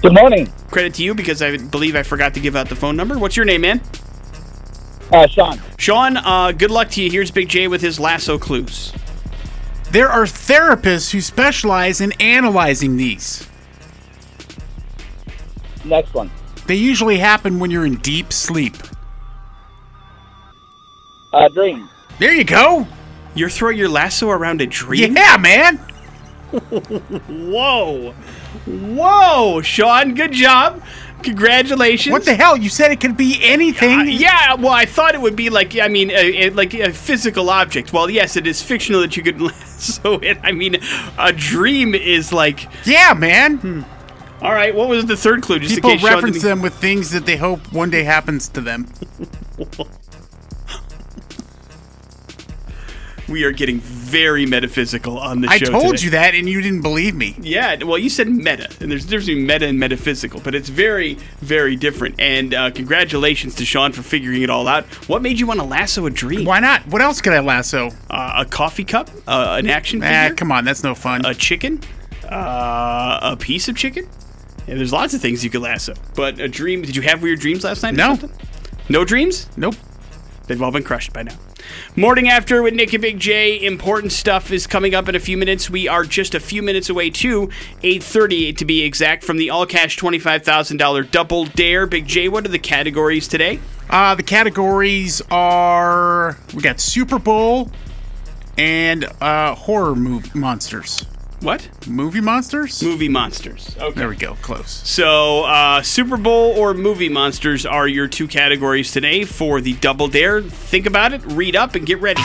[0.00, 2.96] Good morning, Credit to you because I believe I forgot to give out the phone
[2.96, 3.18] number.
[3.18, 3.80] What's your name, man?
[5.12, 5.60] uh, Sean.
[5.78, 7.10] Sean, uh, good luck to you.
[7.10, 8.92] Here's Big J with his lasso clues.
[9.90, 13.46] There are therapists who specialize in analyzing these.
[15.84, 16.30] Next one.
[16.66, 18.74] They usually happen when you're in deep sleep.
[21.32, 21.88] Uh, Dream.
[22.18, 22.86] There you go.
[23.34, 25.14] You're throwing your lasso around a dream?
[25.16, 25.76] Yeah, man.
[27.28, 28.12] Whoa.
[28.66, 30.82] Whoa, Sean, good job.
[31.22, 32.12] Congratulations.
[32.12, 32.56] What the hell?
[32.56, 34.00] You said it could be anything.
[34.00, 36.92] Uh, yeah, well, I thought it would be like, I mean, a, a- like a
[36.92, 37.92] physical object.
[37.92, 40.38] Well, yes, it is fictional that you could lasso it.
[40.42, 40.76] I mean,
[41.18, 43.84] a dream is like, Yeah, man.
[44.40, 45.58] all right, what was the third clue?
[45.58, 48.48] Just People in case Sean reference them with things that they hope one day happens
[48.50, 48.86] to them.
[53.28, 55.54] We are getting very metaphysical on the show.
[55.54, 56.04] I told today.
[56.04, 57.34] you that, and you didn't believe me.
[57.40, 60.68] Yeah, well, you said meta, and there's a difference between meta and metaphysical, but it's
[60.68, 62.20] very, very different.
[62.20, 64.84] And uh, congratulations to Sean for figuring it all out.
[65.08, 66.44] What made you want to lasso a dream?
[66.44, 66.86] Why not?
[66.86, 67.90] What else could I lasso?
[68.08, 69.10] Uh, a coffee cup?
[69.26, 70.36] Uh, an action Ah, figure?
[70.36, 71.24] come on, that's no fun.
[71.26, 71.80] a chicken?
[72.30, 74.08] Uh, a piece of chicken?
[74.68, 75.94] Yeah, there's lots of things you could lasso.
[76.14, 76.82] But a dream?
[76.82, 77.94] Did you have weird dreams last night?
[77.94, 78.08] or No.
[78.16, 78.32] something?
[78.88, 79.48] No dreams?
[79.56, 79.74] nope.
[80.46, 81.34] They've all been crushed by now.
[81.94, 83.64] Morning after with Nick and Big J.
[83.64, 85.70] Important stuff is coming up in a few minutes.
[85.70, 87.48] We are just a few minutes away to
[87.82, 91.86] 8:30 to be exact from the all cash $25,000 double dare.
[91.86, 93.60] Big J, what are the categories today?
[93.88, 97.70] Uh, the categories are we got Super Bowl
[98.58, 101.06] and uh, horror move monsters.
[101.40, 101.68] What?
[101.86, 102.82] Movie monsters?
[102.82, 103.76] Movie monsters.
[103.78, 103.98] Okay.
[103.98, 104.34] There we go.
[104.42, 104.70] Close.
[104.70, 110.08] So, uh, Super Bowl or movie monsters are your two categories today for the double
[110.08, 110.40] dare.
[110.42, 112.22] Think about it, read up, and get ready.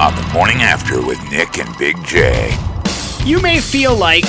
[0.00, 2.56] On the morning after with Nick and Big J.
[3.24, 4.24] You may feel like,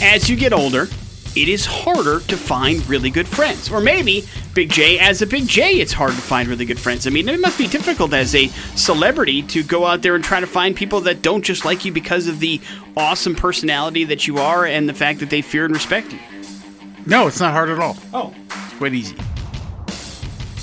[0.00, 0.88] as you get older,
[1.36, 3.70] it is harder to find really good friends.
[3.70, 7.06] Or maybe, Big J, as a Big J, it's hard to find really good friends.
[7.06, 10.40] I mean, it must be difficult as a celebrity to go out there and try
[10.40, 12.60] to find people that don't just like you because of the
[12.96, 16.18] awesome personality that you are and the fact that they fear and respect you.
[17.04, 17.96] No, it's not hard at all.
[18.12, 18.34] Oh.
[18.48, 19.16] It's quite easy.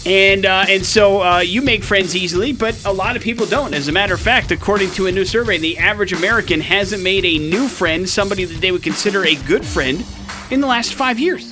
[0.05, 3.73] And uh, and so uh, you make friends easily, but a lot of people don't.
[3.73, 7.23] As a matter of fact, according to a new survey, the average American hasn't made
[7.23, 10.03] a new friend, somebody that they would consider a good friend,
[10.53, 11.51] in the last five years.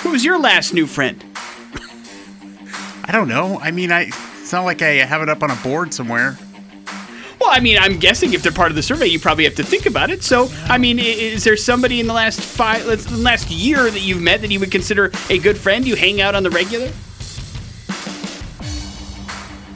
[0.00, 1.24] who was your last new friend?
[3.04, 3.60] I don't know.
[3.60, 6.36] I mean, I it's not like I have it up on a board somewhere.
[7.40, 9.62] Well, I mean, I'm guessing if they're part of the survey, you probably have to
[9.62, 10.24] think about it.
[10.24, 14.00] So, I mean, is there somebody in the last five, let's- the last year that
[14.00, 15.86] you've met that you would consider a good friend?
[15.86, 16.90] You hang out on the regular?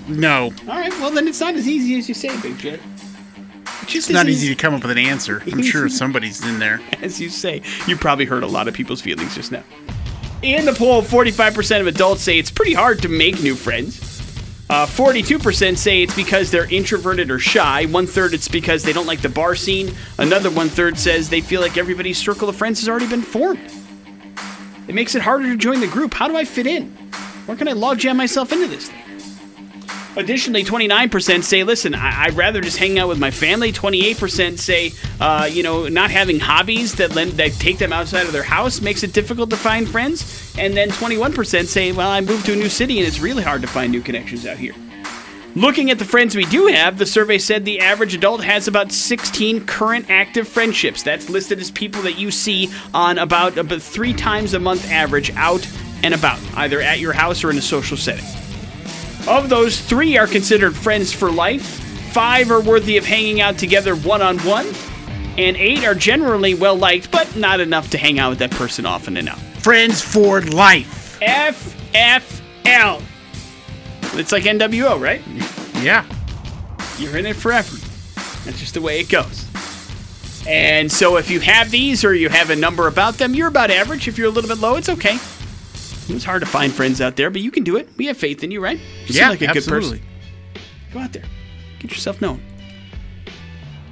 [0.08, 0.52] No.
[0.68, 2.80] All right, well then it's not as easy as you say, Big J.
[3.94, 5.42] It's not easy to come up with an answer.
[5.52, 6.80] I'm sure somebody's in there.
[7.02, 7.62] as you say.
[7.86, 9.64] You probably hurt a lot of people's feelings just now.
[10.42, 13.98] In the poll, 45% of adults say it's pretty hard to make new friends.
[14.70, 17.86] Uh, 42% say it's because they're introverted or shy.
[17.86, 19.92] One third it's because they don't like the bar scene.
[20.18, 23.60] Another one third says they feel like everybody's circle of friends has already been formed.
[24.86, 26.14] It makes it harder to join the group.
[26.14, 26.90] How do I fit in?
[27.46, 28.99] Where can I logjam myself into this thing?
[30.16, 33.70] Additionally, 29% say, listen, I- I'd rather just hang out with my family.
[33.72, 38.32] 28% say, uh, you know, not having hobbies that, lend, that take them outside of
[38.32, 40.52] their house makes it difficult to find friends.
[40.58, 43.62] And then 21% say, well, I moved to a new city and it's really hard
[43.62, 44.74] to find new connections out here.
[45.54, 48.92] Looking at the friends we do have, the survey said the average adult has about
[48.92, 51.02] 16 current active friendships.
[51.02, 55.30] That's listed as people that you see on about, about three times a month average
[55.34, 55.68] out
[56.02, 58.24] and about, either at your house or in a social setting.
[59.30, 61.62] Of those, three are considered friends for life,
[62.12, 64.66] five are worthy of hanging out together one on one,
[65.38, 68.84] and eight are generally well liked, but not enough to hang out with that person
[68.84, 69.40] often enough.
[69.62, 71.16] Friends for life.
[71.20, 73.02] FFL.
[74.18, 75.22] It's like NWO, right?
[75.80, 76.04] Yeah.
[76.98, 77.76] You're in it forever.
[78.44, 79.46] That's just the way it goes.
[80.48, 83.70] And so if you have these or you have a number about them, you're about
[83.70, 84.08] average.
[84.08, 85.18] If you're a little bit low, it's okay.
[86.14, 87.88] It's hard to find friends out there, but you can do it.
[87.96, 88.78] We have faith in you, right?
[88.78, 89.98] You yeah, seem like a absolutely.
[89.98, 90.04] good
[90.54, 90.92] person.
[90.92, 91.24] Go out there.
[91.78, 92.42] Get yourself known.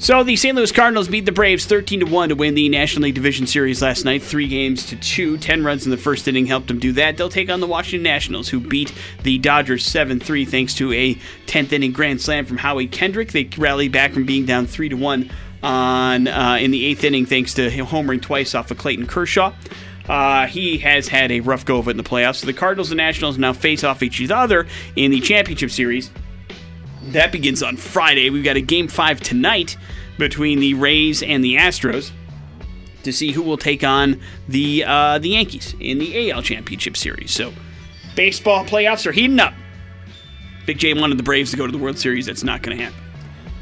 [0.00, 0.54] So the St.
[0.54, 3.82] Louis Cardinals beat the Braves 13 to 1 to win the National League Division Series
[3.82, 4.22] last night.
[4.22, 5.36] Three games to two.
[5.38, 7.16] Ten runs in the first inning helped them do that.
[7.16, 11.16] They'll take on the Washington Nationals, who beat the Dodgers 7 3 thanks to a
[11.46, 13.32] 10th inning grand slam from Howie Kendrick.
[13.32, 15.30] They rallied back from being down 3 to 1
[15.64, 19.52] on uh, in the eighth inning thanks to homering twice off of Clayton Kershaw.
[20.08, 22.36] Uh, he has had a rough go of it in the playoffs.
[22.36, 24.66] So the Cardinals and Nationals now face off each other
[24.96, 26.10] in the championship series.
[27.08, 28.30] That begins on Friday.
[28.30, 29.76] We've got a game five tonight
[30.18, 32.10] between the Rays and the Astros
[33.04, 37.30] to see who will take on the uh, the Yankees in the AL Championship Series.
[37.30, 37.52] So,
[38.16, 39.54] baseball playoffs are heating up.
[40.66, 42.26] Big J wanted the Braves to go to the World Series.
[42.26, 43.07] That's not going to happen.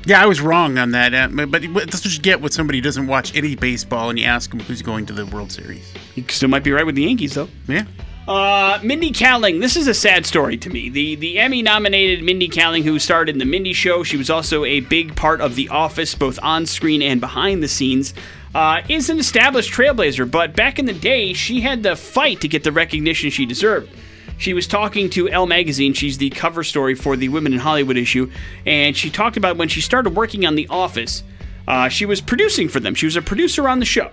[0.06, 1.12] Yeah, I was wrong on that.
[1.12, 4.24] Uh, but that's what you get with somebody who doesn't watch any baseball and you
[4.24, 5.92] ask them who's going to the World Series.
[6.14, 7.48] You still might be right with the Yankees, though.
[7.66, 7.86] Yeah.
[8.28, 9.60] Uh, Mindy Kaling.
[9.60, 10.88] This is a sad story to me.
[10.88, 14.04] The the Emmy nominated Mindy Kaling, who starred in the Mindy Show.
[14.04, 17.68] She was also a big part of The Office, both on screen and behind the
[17.68, 18.14] scenes.
[18.54, 22.48] Uh, is an established trailblazer, but back in the day, she had to fight to
[22.48, 23.90] get the recognition she deserved.
[24.38, 25.92] She was talking to Elle Magazine.
[25.94, 28.30] She's the cover story for the Women in Hollywood issue,
[28.64, 31.22] and she talked about when she started working on The Office.
[31.66, 32.94] Uh, she was producing for them.
[32.94, 34.10] She was a producer on the show,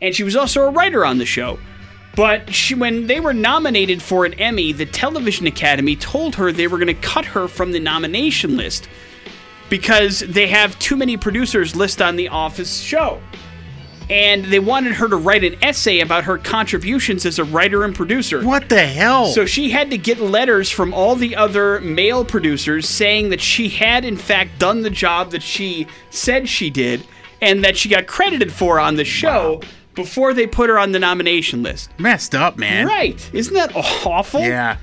[0.00, 1.58] and she was also a writer on the show.
[2.14, 6.66] But she, when they were nominated for an Emmy, the Television Academy told her they
[6.66, 8.88] were going to cut her from the nomination list
[9.68, 13.20] because they have too many producers list on the Office show.
[14.08, 17.94] And they wanted her to write an essay about her contributions as a writer and
[17.94, 18.44] producer.
[18.44, 19.26] What the hell?
[19.26, 23.68] So she had to get letters from all the other male producers saying that she
[23.68, 27.04] had, in fact, done the job that she said she did
[27.40, 29.60] and that she got credited for on the show
[29.94, 31.90] before they put her on the nomination list.
[31.98, 32.86] messed up, man.
[32.86, 33.28] Right.
[33.32, 34.40] Isn't that awful?
[34.40, 34.76] Yeah.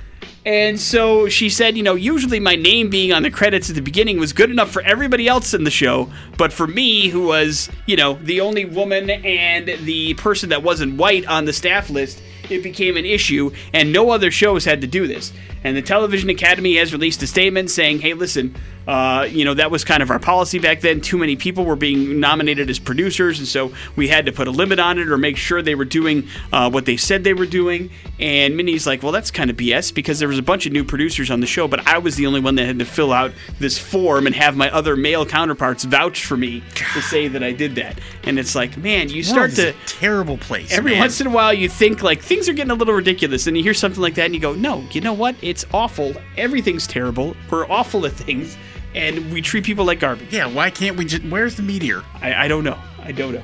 [0.46, 3.82] And so she said, you know, usually my name being on the credits at the
[3.82, 7.70] beginning was good enough for everybody else in the show, but for me, who was,
[7.86, 12.22] you know, the only woman and the person that wasn't white on the staff list,
[12.50, 15.32] it became an issue, and no other shows had to do this.
[15.64, 18.54] And the Television Academy has released a statement saying, hey, listen,
[18.88, 21.02] uh, you know, that was kind of our policy back then.
[21.02, 24.52] Too many people were being nominated as producers, and so we had to put a
[24.52, 27.46] limit on it or make sure they were doing uh, what they said they were
[27.46, 27.90] doing.
[28.20, 30.84] And Minnie's like, well, that's kind of BS because there was a bunch of new
[30.84, 33.32] producers on the show, but I was the only one that had to fill out
[33.60, 37.52] this form and have my other male counterparts vouch for me to say that I
[37.52, 38.00] did that.
[38.24, 39.70] And it's like, man, you start to.
[39.70, 40.72] a terrible place.
[40.74, 41.00] Every man.
[41.02, 43.64] once in a while, you think like things are getting a little ridiculous, and you
[43.64, 45.36] hear something like that, and you go, "No, you know what?
[45.42, 46.14] It's awful.
[46.38, 47.36] Everything's terrible.
[47.50, 48.58] We're awful at things,
[48.96, 51.24] and we treat people like garbage." Yeah, why can't we just.
[51.24, 52.04] Where's the meteor?
[52.22, 52.80] I, I don't know.
[53.00, 53.44] I don't know.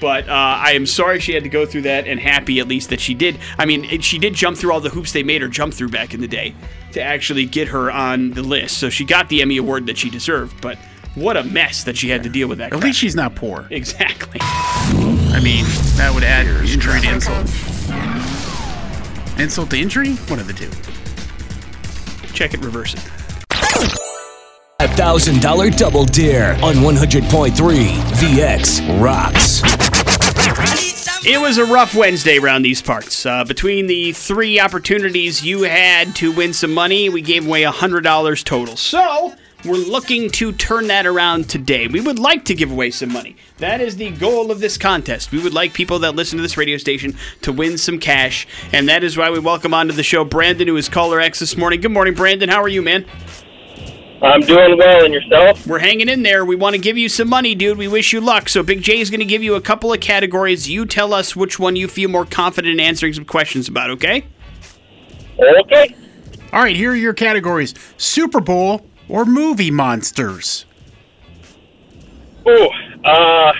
[0.00, 2.90] But uh, I am sorry she had to go through that, and happy at least
[2.90, 3.38] that she did.
[3.56, 5.90] I mean, it, she did jump through all the hoops they made her jump through
[5.90, 6.56] back in the day
[6.90, 8.78] to actually get her on the list.
[8.78, 10.60] So she got the Emmy award that she deserved.
[10.60, 10.76] But
[11.14, 12.66] what a mess that she had to deal with that.
[12.66, 12.82] At crap.
[12.82, 13.68] least she's not poor.
[13.70, 14.40] exactly.
[14.40, 15.64] I mean,
[15.96, 17.48] that would add injury to insult.
[19.38, 20.14] Insult to injury?
[20.14, 20.70] One of the two.
[22.32, 24.08] Check it, reverse it.
[24.96, 29.62] $5,000 double dare on 100.3 the X Rocks.
[31.24, 33.24] It was a rough Wednesday around these parts.
[33.24, 38.44] Uh, between the three opportunities you had to win some money, we gave away $100
[38.44, 38.76] total.
[38.76, 39.32] So,
[39.64, 41.86] We're looking to turn that around today.
[41.86, 43.36] We would like to give away some money.
[43.58, 45.32] That is the goal of this contest.
[45.32, 48.88] We would like people that listen to this radio station to win some cash, and
[48.90, 51.80] that is why we welcome onto the show Brandon, who is caller X this morning.
[51.80, 52.48] Good morning, Brandon.
[52.50, 53.06] How are you, man?
[54.22, 55.66] I'm doing well, and yourself?
[55.66, 56.44] We're hanging in there.
[56.44, 57.76] We want to give you some money, dude.
[57.76, 58.48] We wish you luck.
[58.48, 60.70] So Big J is going to give you a couple of categories.
[60.70, 64.24] You tell us which one you feel more confident in answering some questions about, okay?
[65.38, 65.96] Okay.
[66.52, 70.66] All right, here are your categories: Super Bowl or movie monsters.
[72.46, 72.68] Ooh,
[73.04, 73.52] uh,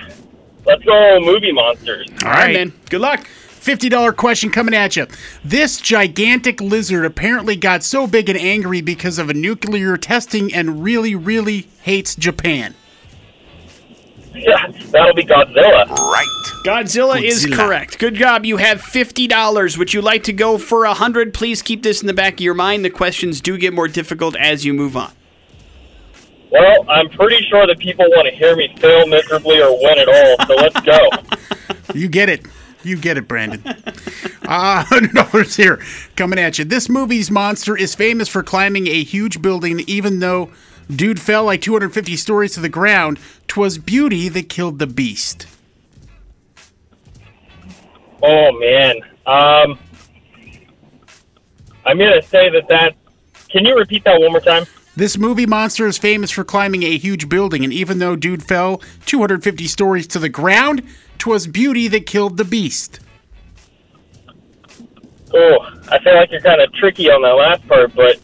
[0.64, 2.06] let's go movie monsters.
[2.22, 2.72] All All right, man.
[2.88, 3.26] Good luck.
[3.62, 5.06] $50 question coming at you.
[5.44, 10.82] This gigantic lizard apparently got so big and angry because of a nuclear testing and
[10.82, 12.74] really, really hates Japan.
[14.34, 15.88] Yeah, that'll be Godzilla.
[15.88, 16.26] Right.
[16.64, 17.98] Godzilla, is correct.
[17.98, 18.44] Good job.
[18.44, 19.76] You have $50.
[19.78, 21.34] Would you like to go for a 100?
[21.34, 22.84] Please keep this in the back of your mind.
[22.84, 25.12] The questions do get more difficult as you move on.
[26.50, 30.08] Well, I'm pretty sure that people want to hear me fail miserably or win at
[30.08, 31.08] all, so let's go.
[31.94, 32.46] You get it.
[32.82, 33.62] You get it, Brandon.
[33.66, 35.80] Uh, $100 here
[36.16, 36.64] coming at you.
[36.64, 40.50] This movie's monster is famous for climbing a huge building, even though
[40.94, 43.18] dude fell like 250 stories to the ground.
[43.48, 45.46] 'Twas beauty that killed the beast.
[48.22, 48.96] Oh man.
[49.26, 49.78] Um,
[51.84, 52.94] I'm gonna say that that.
[53.50, 54.64] Can you repeat that one more time?
[54.94, 58.82] This movie monster is famous for climbing a huge building, and even though dude fell
[59.06, 60.82] 250 stories to the ground,
[61.22, 62.98] 'twas beauty that killed the beast.
[65.32, 65.58] Oh,
[65.88, 68.18] I feel like you're kind of tricky on that last part, but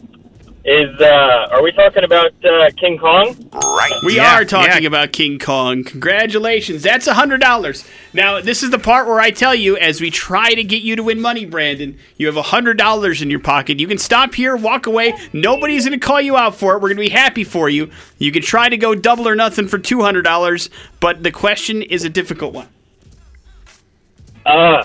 [0.65, 3.49] is uh, are we talking about uh, King Kong?
[3.53, 3.93] Right.
[4.05, 4.87] We Yeah, are talking yeah.
[4.87, 5.85] about King Kong.
[5.85, 6.83] Congratulations.
[6.83, 7.89] That's a $100.
[8.13, 10.97] Now, this is the part where I tell you, as we try to get you
[10.97, 13.79] to win money, Brandon, you have a $100 in your pocket.
[13.79, 15.13] You can stop here, walk away.
[15.31, 16.81] Nobody's going to call you out for it.
[16.81, 17.89] We're going to be happy for you.
[18.17, 22.09] You can try to go double or nothing for $200, but the question is a
[22.09, 22.67] difficult one.
[24.45, 24.83] Uh,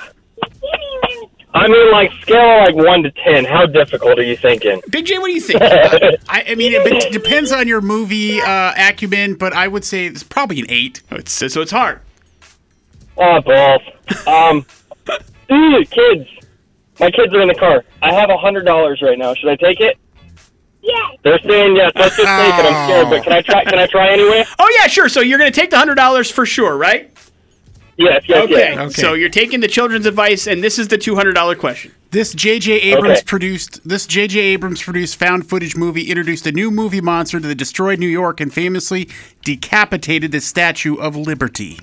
[1.54, 3.44] I mean, like scale like one to ten.
[3.44, 4.80] How difficult are you thinking?
[4.90, 5.62] Big J, what do you think?
[6.28, 10.06] I, I mean, it, it depends on your movie uh, acumen, but I would say
[10.06, 11.02] it's probably an eight.
[11.12, 12.00] it's, so it's hard.
[13.16, 13.82] Oh, balls.
[14.26, 14.66] Um,
[15.52, 16.28] ooh, kids.
[16.98, 17.84] My kids are in the car.
[18.02, 19.34] I have a hundred dollars right now.
[19.34, 19.96] Should I take it?
[20.82, 20.94] Yeah.
[21.22, 21.92] They're saying yes.
[21.94, 22.66] Let's just take it.
[22.66, 23.64] I'm scared, but can I try?
[23.64, 24.44] Can I try anyway?
[24.58, 25.08] Oh, yeah, sure.
[25.08, 27.10] So you're going to take the $100 for sure, right?
[27.96, 28.74] Yes, yes, Okay.
[28.74, 28.96] yes.
[28.96, 31.92] So you're taking the children's advice, and this is the $200 question.
[32.10, 32.72] This J.J.
[32.80, 33.24] Abrams Okay.
[33.24, 34.38] produced this J.J.
[34.40, 38.52] Abrams produced found footage movie introduced a new movie monster that destroyed New York and
[38.52, 39.08] famously
[39.44, 41.78] decapitated the Statue of Liberty.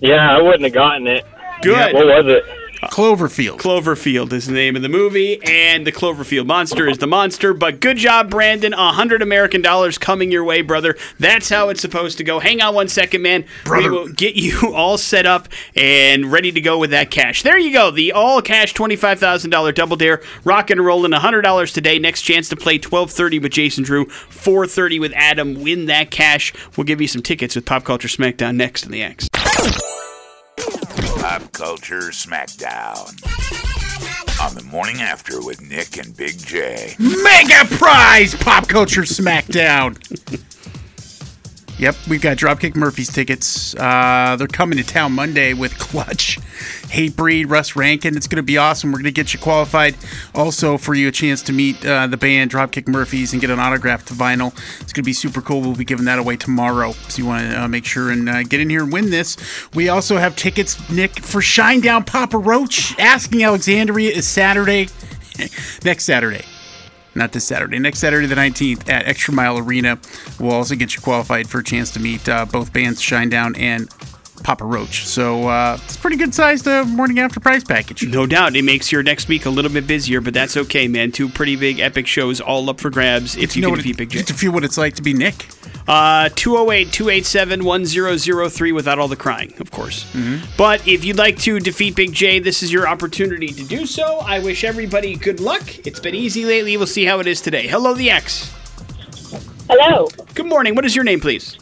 [0.00, 1.24] Yeah, I wouldn't have gotten it.
[1.62, 1.92] Good.
[1.94, 2.44] What was it?
[2.84, 3.58] Cloverfield.
[3.58, 7.52] Cloverfield is the name of the movie, and the Cloverfield monster is the monster.
[7.52, 8.72] But good job, Brandon.
[8.72, 10.96] A hundred American dollars coming your way, brother.
[11.18, 12.38] That's how it's supposed to go.
[12.38, 13.44] Hang on one second, man.
[13.64, 13.90] Brother.
[13.90, 17.42] We will get you all set up and ready to go with that cash.
[17.42, 17.90] There you go.
[17.90, 20.22] The all cash twenty-five thousand dollar double dare.
[20.44, 21.12] Rock and rolling.
[21.12, 21.98] A hundred dollars today.
[21.98, 24.06] Next chance to play twelve thirty with Jason Drew.
[24.06, 25.62] Four thirty with Adam.
[25.62, 26.52] Win that cash.
[26.76, 29.28] We'll give you some tickets with Pop Culture Smackdown next in the X.
[31.20, 33.08] Pop Culture Smackdown.
[34.40, 36.94] On the morning after with Nick and Big J.
[36.98, 39.96] Mega prize pop culture smackdown.
[41.78, 43.72] Yep, we've got Dropkick Murphys tickets.
[43.76, 46.40] Uh, they're coming to town Monday with Clutch,
[46.88, 48.16] Hatebreed, Russ Rankin.
[48.16, 48.90] It's going to be awesome.
[48.90, 49.94] We're going to get you qualified.
[50.34, 53.60] Also, for you a chance to meet uh, the band Dropkick Murphys and get an
[53.60, 54.48] autographed vinyl.
[54.80, 55.60] It's going to be super cool.
[55.60, 56.92] We'll be giving that away tomorrow.
[57.08, 59.36] So you want to uh, make sure and uh, get in here and win this.
[59.72, 62.98] We also have tickets, Nick, for Shinedown Papa Roach.
[62.98, 64.88] Asking Alexandria is Saturday,
[65.84, 66.44] next Saturday
[67.18, 67.78] not this Saturday.
[67.78, 69.98] Next Saturday, the 19th, at Extra Mile Arena.
[70.40, 73.88] We'll also get you qualified for a chance to meet uh, both bands, Shinedown and
[74.42, 75.06] Papa Roach.
[75.06, 78.06] So uh, it's a pretty good sized uh, morning after prize package.
[78.06, 78.56] No doubt.
[78.56, 81.12] It makes your next week a little bit busier, but that's okay, man.
[81.12, 84.10] Two pretty big epic shows all up for grabs if you, know can defeat Big
[84.10, 84.18] J.
[84.18, 85.46] just to feel what it's like to be Nick.
[85.88, 90.04] Uh, 208 287 1003 without all the crying, of course.
[90.12, 90.44] Mm-hmm.
[90.58, 94.18] But if you'd like to defeat Big J, this is your opportunity to do so.
[94.18, 95.86] I wish everybody good luck.
[95.86, 96.76] It's been easy lately.
[96.76, 97.66] We'll see how it is today.
[97.66, 98.54] Hello, the X.
[99.70, 100.74] Hello, Good morning.
[100.74, 101.58] What is your name, please?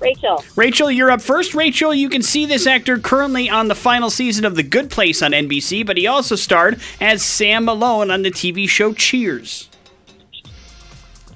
[0.00, 0.44] Rachel.
[0.56, 1.54] Rachel, you're up first.
[1.54, 5.22] Rachel, you can see this actor currently on the final season of The Good Place
[5.22, 9.68] on NBC, but he also starred as Sam Malone on the TV show Cheers.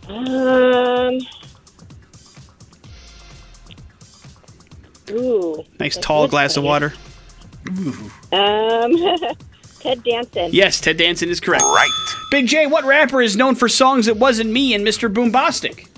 [0.09, 1.21] Um.
[5.13, 5.65] Ooh.
[5.79, 6.71] Nice tall Good glass of Place.
[6.71, 6.95] water.
[8.33, 8.93] Um.
[9.81, 10.51] Ted Danson.
[10.53, 11.65] Yes, Ted Danson is correct.
[11.65, 11.91] Right.
[12.31, 15.13] Big J, what rapper is known for songs It Wasn't Me and Mr.
[15.13, 15.89] Boombastic?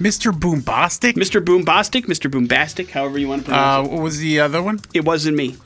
[0.00, 0.32] Mr.
[0.32, 1.14] Boombastic?
[1.14, 1.44] Mr.
[1.44, 2.28] Boombastic, Mr.
[2.30, 4.76] Boombastic, however you want to Uh, pronounce what was the other one?
[4.76, 4.86] it.
[4.98, 5.56] It wasn't me.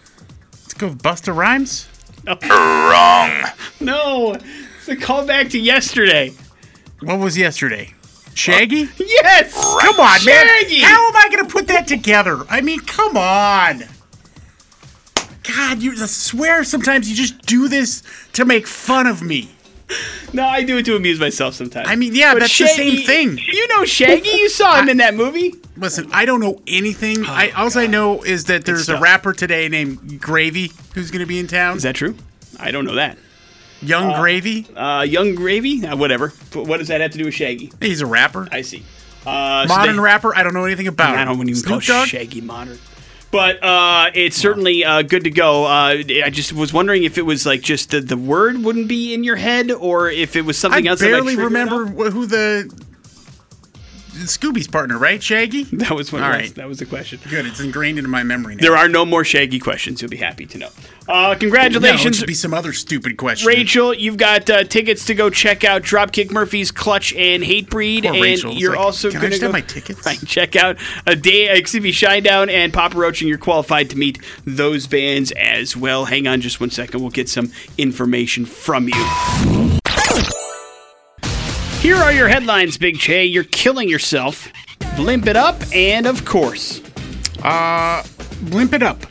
[0.52, 1.88] Let's go with Busta Rhymes.
[2.26, 3.42] Wrong.
[3.80, 4.34] No,
[4.78, 6.32] it's a callback to yesterday.
[7.00, 7.94] What was yesterday?
[8.34, 8.84] Shaggy?
[8.84, 9.52] Oh, yes!
[9.80, 10.80] Come on, Shaggy!
[10.80, 10.90] man.
[10.90, 12.44] How am I going to put that together?
[12.48, 13.84] I mean, come on.
[15.42, 18.02] God, you I swear sometimes you just do this
[18.34, 19.50] to make fun of me.
[20.32, 21.88] No, I do it to amuse myself sometimes.
[21.88, 23.38] I mean, yeah, But that's the same thing.
[23.38, 24.28] You know Shaggy.
[24.28, 25.54] You saw him in that movie.
[25.76, 27.24] Listen, I don't know anything.
[27.26, 31.20] Oh, I all I know is that there's a rapper today named Gravy who's going
[31.20, 31.76] to be in town.
[31.76, 32.16] Is that true?
[32.58, 33.18] I don't know that.
[33.82, 34.66] Yung Gravy?
[34.76, 35.84] Uh, Yung Gravy?
[35.86, 36.28] Uh, whatever.
[36.54, 37.72] What does that have to do with Shaggy?
[37.80, 38.48] He's a rapper.
[38.52, 38.82] I see.
[39.26, 40.34] Uh, so Modern they- rapper.
[40.34, 41.16] I don't know anything about.
[41.16, 42.08] I don't even call Snoop Dogg?
[42.08, 42.78] Shaggy modern.
[43.30, 45.64] But uh, it's certainly uh, good to go.
[45.64, 49.14] Uh, I just was wondering if it was like just the, the word wouldn't be
[49.14, 51.00] in your head, or if it was something I else.
[51.00, 52.70] barely I triggered remember who the
[54.12, 55.22] Scooby's partner, right?
[55.22, 55.66] Shaggy.
[55.82, 56.22] That was one.
[56.22, 56.52] All was.
[56.54, 57.18] That was the question.
[57.28, 57.44] Good.
[57.44, 58.62] It's ingrained into my memory now.
[58.62, 60.00] There are no more Shaggy questions.
[60.00, 60.68] You'll be happy to know.
[61.08, 63.48] Uh, no, it congratulations, should be some other stupid question.
[63.48, 68.12] Rachel, you've got uh, tickets to go check out Dropkick Murphys, Clutch, and Hatebreed, Poor
[68.12, 68.52] and Rachel.
[68.52, 71.48] You're like, also "Can I going to go my tickets?" Right, check out a day.
[71.56, 76.04] Excuse me, Shinedown and Papa Roach, and you're qualified to meet those bands as well.
[76.04, 77.00] Hang on, just one second.
[77.00, 79.72] We'll get some information from you.
[81.82, 83.24] Here are your headlines, Big J.
[83.24, 84.52] You're killing yourself.
[84.94, 86.80] Blimp it up, and of course.
[87.42, 88.04] Uh,
[88.42, 89.04] blimp it up.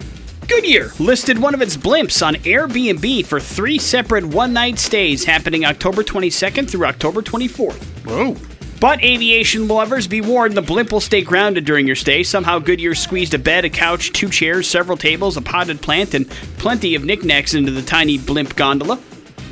[0.48, 5.66] Goodyear listed one of its blimps on Airbnb for three separate one night stays happening
[5.66, 7.84] October 22nd through October 24th.
[8.06, 8.38] Whoa.
[8.80, 12.24] But aviation lovers, be warned the blimp will stay grounded during your stay.
[12.24, 16.30] Somehow Goodyear squeezed a bed, a couch, two chairs, several tables, a potted plant, and
[16.58, 18.98] plenty of knickknacks into the tiny blimp gondola.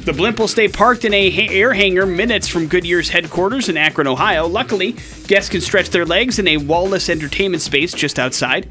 [0.06, 3.78] The blimp will stay parked in a ha- air hangar minutes from Goodyear's headquarters in
[3.78, 4.48] Akron, Ohio.
[4.48, 4.96] Luckily,
[5.28, 8.70] guests can stretch their legs in a wall-less entertainment space just outside,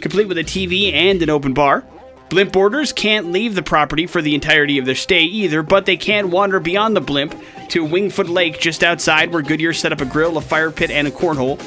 [0.00, 1.84] complete with a TV and an open bar.
[2.28, 5.96] Blimp boarders can't leave the property for the entirety of their stay either, but they
[5.96, 7.34] can wander beyond the blimp
[7.68, 11.06] to Wingfoot Lake just outside where Goodyear set up a grill, a fire pit, and
[11.06, 11.62] a cornhole.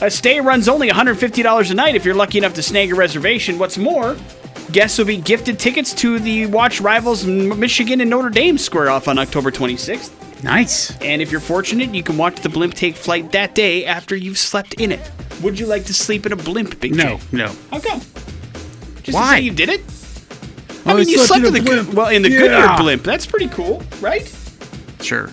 [0.00, 3.58] A stay runs only $150 a night if you're lucky enough to snag a reservation.
[3.58, 4.16] What's more,
[4.72, 9.08] guests will be gifted tickets to the watch rivals Michigan and Notre Dame square off
[9.08, 10.10] on October 26th.
[10.42, 10.96] Nice.
[11.00, 14.38] And if you're fortunate, you can watch the blimp take flight that day after you've
[14.38, 15.10] slept in it.
[15.42, 17.22] Would you like to sleep in a blimp, Big No, J?
[17.32, 17.46] no.
[17.70, 18.00] How come?
[19.02, 19.36] Just Why?
[19.36, 19.80] to say you did it?
[20.84, 21.86] Oh, I mean, you slept in the blimp.
[21.86, 22.38] good, well in the Yeah.
[22.40, 23.02] Goodyear blimp.
[23.04, 24.26] That's pretty cool, right?
[25.00, 25.30] Sure.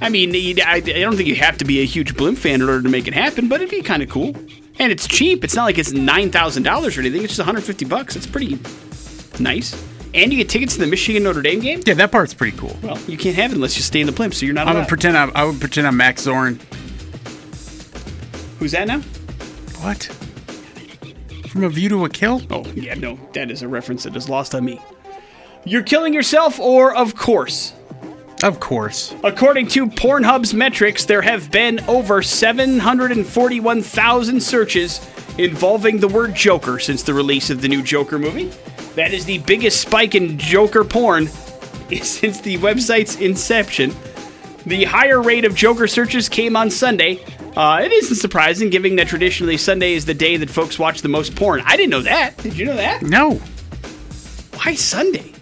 [0.00, 2.68] I mean, I, I don't think you have to be a huge blimp fan in
[2.68, 4.36] order to make it happen, but it'd be kind of cool.
[4.78, 5.42] And it's cheap.
[5.44, 7.22] It's not like it's nine thousand dollars or anything.
[7.24, 8.14] It's just 150 bucks.
[8.16, 8.58] It's pretty
[9.40, 9.74] nice.
[10.14, 11.82] And you get tickets to the Michigan Notre Dame game.
[11.84, 12.76] Yeah, that part's pretty cool.
[12.82, 14.70] Well, you can't have it unless you stay in the blimp, so you're not I
[14.70, 14.80] allowed.
[14.80, 16.60] would pretend I'm, I would pretend I'm Max Zorin.
[18.58, 19.00] Who's that now?
[19.82, 20.04] What?
[21.50, 22.42] From a view to a kill?
[22.50, 24.80] Oh, yeah, no, that is a reference that is lost on me.
[25.64, 27.74] You're killing yourself, or of course.
[28.44, 29.14] Of course.
[29.24, 35.00] According to Pornhub's metrics, there have been over 741,000 searches
[35.38, 38.52] involving the word Joker since the release of the new Joker movie.
[38.94, 41.26] That is the biggest spike in Joker porn
[42.02, 43.92] since the website's inception.
[44.66, 47.24] The higher rate of Joker searches came on Sunday.
[47.56, 51.08] Uh, it isn't surprising, given that traditionally Sunday is the day that folks watch the
[51.08, 51.60] most porn.
[51.64, 52.36] I didn't know that.
[52.36, 53.02] Did you know that?
[53.02, 53.40] No.
[54.58, 55.32] Why Sunday?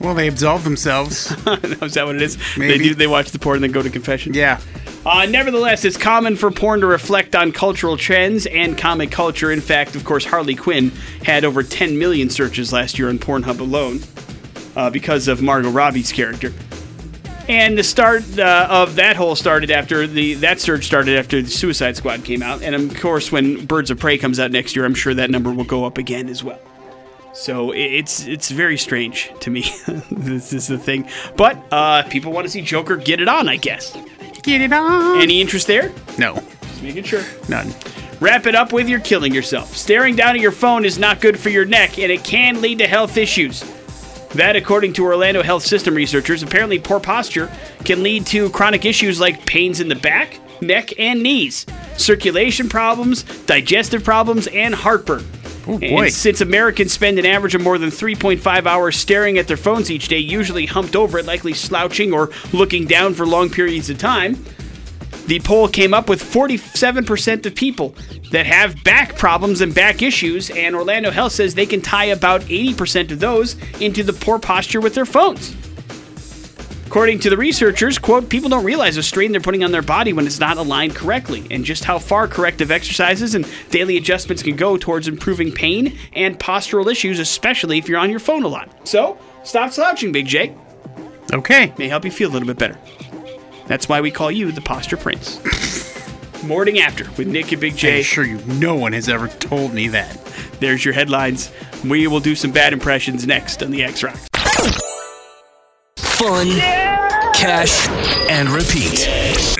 [0.00, 1.30] Well, they absolve themselves.
[1.46, 2.36] is that what it is?
[2.56, 2.84] They Maybe.
[2.84, 2.94] do.
[2.94, 4.34] They watch the porn and then go to confession.
[4.34, 4.60] yeah.
[5.04, 9.50] Uh, nevertheless, it's common for porn to reflect on cultural trends and comic culture.
[9.50, 10.90] In fact, of course, Harley Quinn
[11.24, 14.00] had over 10 million searches last year on Pornhub alone
[14.76, 16.52] uh, because of Margot Robbie's character.
[17.48, 21.50] And the start uh, of that whole started after the that surge started after the
[21.50, 24.84] Suicide Squad came out, and of course, when Birds of Prey comes out next year,
[24.84, 26.60] I'm sure that number will go up again as well.
[27.32, 29.62] So it's it's very strange to me.
[30.10, 33.56] this is the thing, but uh, people want to see Joker get it on, I
[33.56, 33.96] guess.
[34.42, 35.20] Get it on.
[35.20, 35.92] Any interest there?
[36.18, 36.34] no.
[36.62, 37.22] Just making sure.
[37.48, 37.72] None.
[38.20, 39.74] Wrap it up with you're killing yourself.
[39.76, 42.78] Staring down at your phone is not good for your neck, and it can lead
[42.78, 43.60] to health issues.
[44.34, 47.50] That, according to Orlando Health System researchers, apparently poor posture
[47.84, 51.66] can lead to chronic issues like pains in the back, neck, and knees,
[51.96, 55.24] circulation problems, digestive problems, and heartburn.
[55.66, 56.04] Oh, boy.
[56.04, 59.90] And since Americans spend an average of more than 3.5 hours staring at their phones
[59.90, 63.98] each day, usually humped over it, likely slouching or looking down for long periods of
[63.98, 64.42] time,
[65.26, 67.94] The poll came up with 47% of people
[68.32, 72.40] that have back problems and back issues, and Orlando Health says they can tie about
[72.42, 75.54] 80% of those into the poor posture with their phones.
[76.90, 80.12] According to the researchers, quote, people don't realize the strain they're putting on their body
[80.12, 84.56] when it's not aligned correctly, and just how far corrective exercises and daily adjustments can
[84.56, 88.88] go towards improving pain and postural issues, especially if you're on your phone a lot.
[88.88, 90.52] So, stop slouching, Big J.
[91.32, 91.72] Okay.
[91.78, 92.76] May help you feel a little bit better.
[93.68, 95.38] That's why we call you the Posture Prince.
[96.42, 98.00] Morning after with Nick and Big I J.
[98.00, 100.16] assure you, no one has ever told me that.
[100.58, 101.52] There's your headlines.
[101.84, 104.29] We will do some bad impressions next on the X Rocks.
[106.20, 106.48] Fun,
[107.32, 107.88] cash,
[108.28, 109.08] and repeat.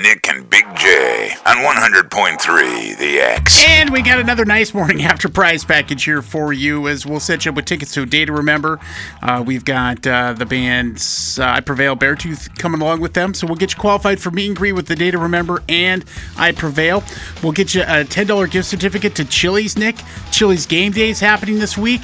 [0.03, 3.65] Nick and Big J on 100.3 The X.
[3.67, 7.47] And we got another nice morning after prize package here for you as we'll set
[7.47, 8.79] you up with tickets to a day to remember.
[9.23, 13.33] Uh, we've got uh, the bands uh, I Prevail Beartooth coming along with them.
[13.33, 16.05] So we'll get you qualified for meet and greet with the day to remember and
[16.37, 17.03] I Prevail.
[17.43, 19.97] We'll get you a $10 gift certificate to Chili's, Nick.
[20.31, 22.03] Chili's game day is happening this week.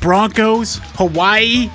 [0.00, 1.68] Broncos, Hawaii.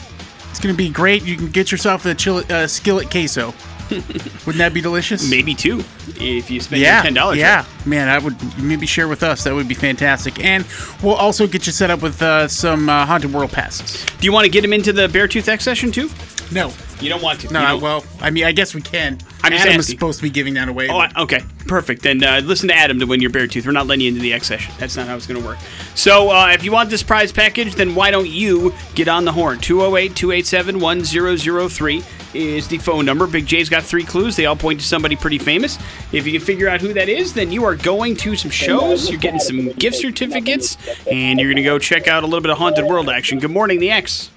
[0.54, 1.24] It's going to be great.
[1.24, 3.56] You can get yourself a chili, uh, skillet queso.
[3.89, 5.28] Wouldn't that be delicious?
[5.28, 5.84] Maybe two
[6.20, 7.39] if you spend yeah, your ten dollars.
[7.39, 9.45] Yeah, man, I would maybe share with us.
[9.45, 10.45] That would be fantastic.
[10.45, 10.64] And
[11.01, 14.06] we'll also get you set up with uh, some uh, haunted world passes.
[14.20, 16.08] Do you want to get him into the Beartooth X session too?
[16.51, 16.72] No,
[17.04, 17.51] You don't want to.
[17.54, 17.62] no.
[17.62, 19.20] Don't- well, I mean, I guess we can.
[19.43, 20.88] I'm Adam is supposed to be giving that away.
[20.89, 22.01] Oh, I- okay, perfect.
[22.01, 23.66] Then uh, listen to Adam to win your Beartooth.
[23.66, 24.74] We're not letting you into the X session.
[24.80, 25.58] That's not how it's going to work.
[25.95, 29.32] So uh, if you want this prize package, then why don't you get on the
[29.34, 29.60] horn?
[29.60, 33.28] 208 287 1003 is the phone number.
[33.28, 34.36] Big J's got three clues.
[34.36, 35.78] They all point to somebody pretty famous.
[36.12, 39.10] If you can figure out who that is, then you are going to some shows.
[39.10, 40.78] You're getting some gift certificates,
[41.12, 43.39] and you're going to go check out a little bit of Haunted World action.
[43.39, 44.30] Good morning, the X.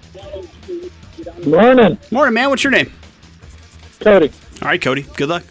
[1.47, 2.51] Morning, Morning, man.
[2.51, 2.93] What's your name?
[4.01, 4.33] Cody.
[4.63, 5.03] All right, Cody.
[5.03, 5.45] Good luck.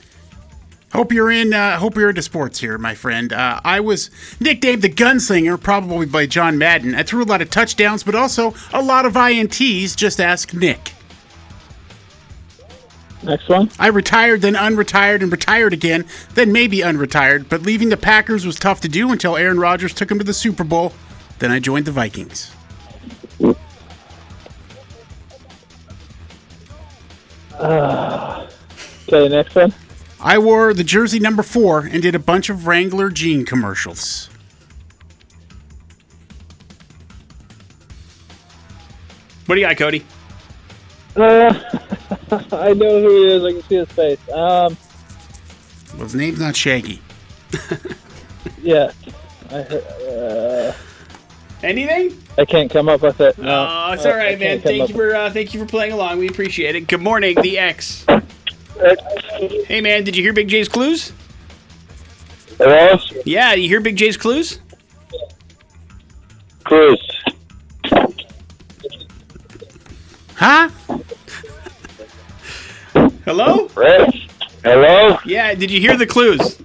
[0.91, 1.53] Hope you're in.
[1.53, 3.31] Uh, hope you're into sports here, my friend.
[3.31, 4.09] Uh, I was
[4.41, 6.95] nicknamed the Gunslinger, probably by John Madden.
[6.95, 9.95] I threw a lot of touchdowns, but also a lot of ints.
[9.95, 10.93] Just ask Nick.
[13.23, 13.71] Next one.
[13.79, 17.47] I retired, then unretired, and retired again, then maybe unretired.
[17.47, 20.33] But leaving the Packers was tough to do until Aaron Rodgers took him to the
[20.33, 20.93] Super Bowl.
[21.39, 22.51] Then I joined the Vikings.
[27.59, 29.73] Okay, next one.
[30.19, 34.29] I wore the jersey number four and did a bunch of Wrangler jean commercials.
[39.45, 40.03] What do you got, Cody?
[41.15, 41.53] Uh,
[42.51, 43.43] I know who he is.
[43.43, 44.19] I can see his face.
[44.31, 44.75] Um,
[45.93, 46.99] Well, his name's not Shaggy.
[48.61, 48.91] yeah.
[49.51, 50.73] I, uh,
[51.63, 52.21] Anything?
[52.37, 53.37] I can't come up with it.
[53.37, 53.67] No.
[53.69, 54.61] Oh, it's all right, all I man.
[54.61, 56.19] Thank you for uh, thank you for playing along.
[56.19, 56.87] We appreciate it.
[56.87, 58.05] Good morning, the X.
[59.67, 61.13] Hey, man, did you hear Big J's clues?
[62.57, 62.97] Hello?
[63.25, 64.59] Yeah, you hear Big J's clues?
[66.65, 67.23] Clues.
[70.35, 70.69] Huh?
[73.23, 73.69] Hello?
[73.75, 74.27] Rich.
[74.63, 75.17] Hello?
[75.25, 76.57] Yeah, did you hear the clues?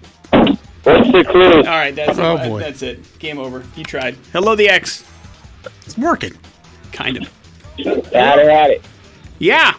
[1.13, 1.57] What's the clue?
[1.59, 2.49] All right, that's Oh, it.
[2.49, 2.61] boy.
[2.61, 3.19] That's it.
[3.19, 3.65] Game over.
[3.77, 4.17] You tried.
[4.33, 5.05] Hello, the X.
[5.87, 6.33] It's working.
[6.93, 7.25] Kind of.
[7.85, 8.83] Got it, at it.
[9.39, 9.75] Yeah.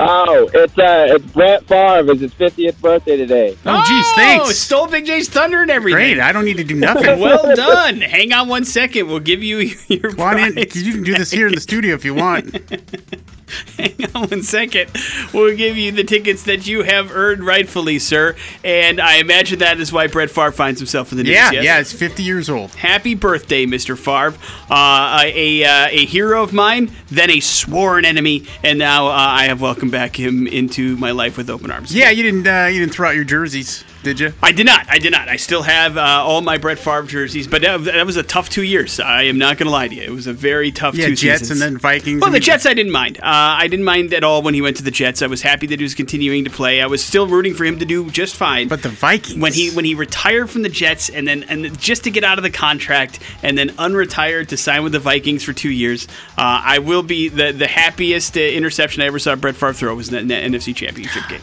[0.00, 2.10] Oh, it's uh, it's Brett Favre.
[2.12, 3.56] It's his 50th birthday today.
[3.64, 4.58] Oh, geez, Oh, thanks.
[4.58, 5.94] stole Big J's thunder and everything.
[6.14, 6.18] Great.
[6.20, 7.20] I don't need to do nothing.
[7.20, 8.00] Well done.
[8.00, 9.06] Hang on one second.
[9.06, 10.56] We'll give you your Come on in.
[10.58, 12.56] You can do this here in the studio if you want.
[13.76, 14.90] Hang on one second.
[15.32, 18.36] We'll give you the tickets that you have earned rightfully, sir.
[18.62, 21.34] And I imagine that is why Brett Favre finds himself in the news.
[21.34, 21.64] Yeah, yes?
[21.64, 21.80] yeah.
[21.80, 22.70] It's 50 years old.
[22.74, 23.96] Happy birthday, Mr.
[23.96, 24.38] Favre.
[24.70, 29.12] Uh, a, a, uh, a hero of mine, then a sworn enemy, and now uh,
[29.12, 31.94] I have welcomed back him into my life with open arms.
[31.94, 32.46] Yeah, you didn't.
[32.46, 34.32] Uh, you didn't throw out your jerseys, did you?
[34.42, 34.86] I did not.
[34.88, 35.28] I did not.
[35.28, 38.48] I still have uh, all my Brett Favre jerseys, but that, that was a tough
[38.48, 39.00] two years.
[39.00, 40.02] I am not going to lie to you.
[40.02, 41.60] It was a very tough Yeah, two Jets seasons.
[41.60, 42.20] and then Vikings.
[42.20, 43.18] Well, the Jets, I didn't mind.
[43.18, 45.22] Uh, I didn't mind at all when he went to the Jets.
[45.22, 46.80] I was happy that he was continuing to play.
[46.80, 48.68] I was still rooting for him to do just fine.
[48.68, 49.40] But the Vikings.
[49.40, 52.38] when he when he retired from the Jets and then and just to get out
[52.38, 56.06] of the contract and then unretired to sign with the Vikings for two years,
[56.38, 59.94] uh, I will be the the happiest uh, interception I ever saw Brett Favre throw
[59.94, 61.40] was in that, in that NFC Championship game.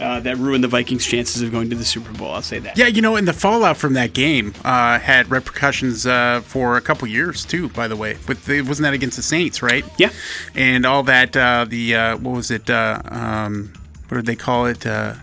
[0.00, 2.30] Uh, that ruined the Vikings' chances of going to the Super Bowl.
[2.30, 2.78] I'll say that.
[2.78, 6.80] Yeah, you know, and the fallout from that game uh, had repercussions uh, for a
[6.80, 7.68] couple years too.
[7.68, 9.84] By the way, but it wasn't that against the Saints, right?
[9.98, 10.10] Yeah.
[10.54, 11.36] And all that.
[11.36, 12.70] Uh, the uh, what was it?
[12.70, 13.72] Uh, um,
[14.08, 14.86] what did they call it?
[14.86, 15.14] Uh,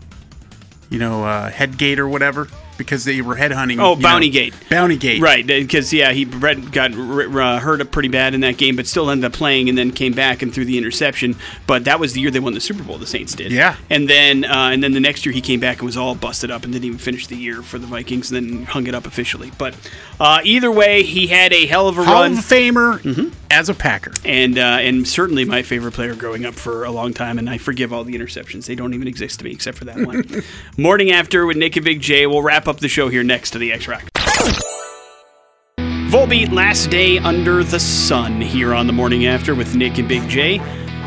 [0.90, 2.48] you know, uh, Headgate or whatever.
[2.78, 3.80] Because they were headhunting.
[3.80, 4.54] Oh, you know, Bounty Gate.
[4.70, 5.22] Bounty Gate.
[5.22, 8.88] Right, because yeah, he Brett got uh, hurt up pretty bad in that game, but
[8.88, 11.36] still ended up playing and then came back and threw the interception.
[11.66, 12.98] But that was the year they won the Super Bowl.
[12.98, 13.52] The Saints did.
[13.52, 13.76] Yeah.
[13.90, 16.52] And then uh, and then the next year he came back and was all busted
[16.52, 19.06] up and didn't even finish the year for the Vikings and then hung it up
[19.06, 19.52] officially.
[19.58, 19.76] But
[20.20, 22.34] uh, either way, he had a hell of a Hall run.
[22.34, 23.30] of Famer Mm-hmm.
[23.52, 24.12] as a Packer.
[24.26, 27.38] and uh, and certainly my favorite player growing up for a long time.
[27.40, 29.98] And I forgive all the interceptions; they don't even exist to me except for that
[30.06, 30.24] one.
[30.78, 32.28] Morning after with Nick and Big J.
[32.28, 34.10] We'll wrap up the show here next to the X Rack.
[36.10, 40.28] Volbeat last day under the sun here on the morning after with Nick and Big
[40.30, 40.60] J.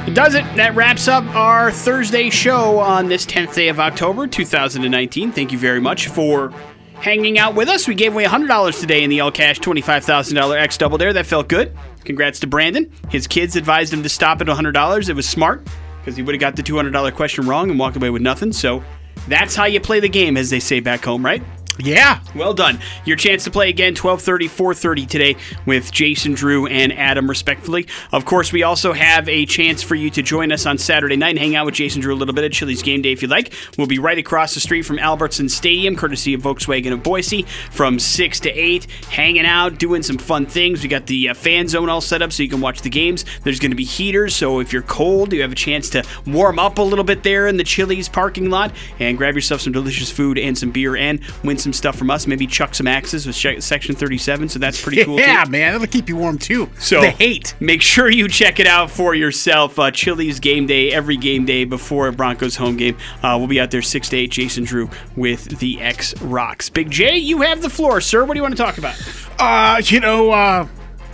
[0.07, 0.45] It does it.
[0.57, 5.33] That wraps up our Thursday show on this 10th day of October 2019.
[5.33, 6.53] Thank you very much for
[6.95, 7.89] hanging out with us.
[7.89, 11.13] We gave away $100 today in the all cash $25,000 X Double Dare.
[11.13, 11.77] That felt good.
[12.05, 12.91] Congrats to Brandon.
[13.09, 15.09] His kids advised him to stop at $100.
[15.09, 15.67] It was smart
[15.99, 18.53] because he would have got the $200 question wrong and walked away with nothing.
[18.53, 18.83] So
[19.29, 21.43] that's how you play the game, as they say back home, right?
[21.83, 22.20] Yeah.
[22.35, 22.78] Well done.
[23.05, 27.87] Your chance to play again 12:30 4:30 today with Jason Drew and Adam respectively.
[28.12, 31.31] Of course, we also have a chance for you to join us on Saturday night
[31.31, 33.28] and hang out with Jason Drew a little bit at Chili's game day if you
[33.28, 33.53] like.
[33.78, 37.99] We'll be right across the street from Albertson Stadium courtesy of Volkswagen of Boise from
[37.99, 40.83] 6 to 8 hanging out, doing some fun things.
[40.83, 43.24] We got the uh, fan zone all set up so you can watch the games.
[43.43, 46.59] There's going to be heaters, so if you're cold, you have a chance to warm
[46.59, 50.11] up a little bit there in the Chili's parking lot and grab yourself some delicious
[50.11, 52.27] food and some beer and win some stuff from us.
[52.27, 55.51] Maybe chuck some axes with Section 37, so that's pretty cool yeah, too.
[55.51, 56.71] man, that'll keep you warm too.
[56.79, 57.55] So the hate.
[57.61, 59.79] Make sure you check it out for yourself.
[59.79, 62.97] Uh, Chili's game day every game day before Broncos home game.
[63.23, 64.31] Uh, we'll be out there six to eight.
[64.31, 66.68] Jason Drew with the X Rocks.
[66.68, 68.25] Big J, you have the floor, sir.
[68.25, 68.97] What do you want to talk about?
[69.39, 70.68] Uh, you know, uh,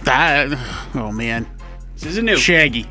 [0.04, 0.48] that.
[0.94, 1.46] Oh man,
[1.94, 2.36] This isn't new.
[2.36, 2.86] Shaggy.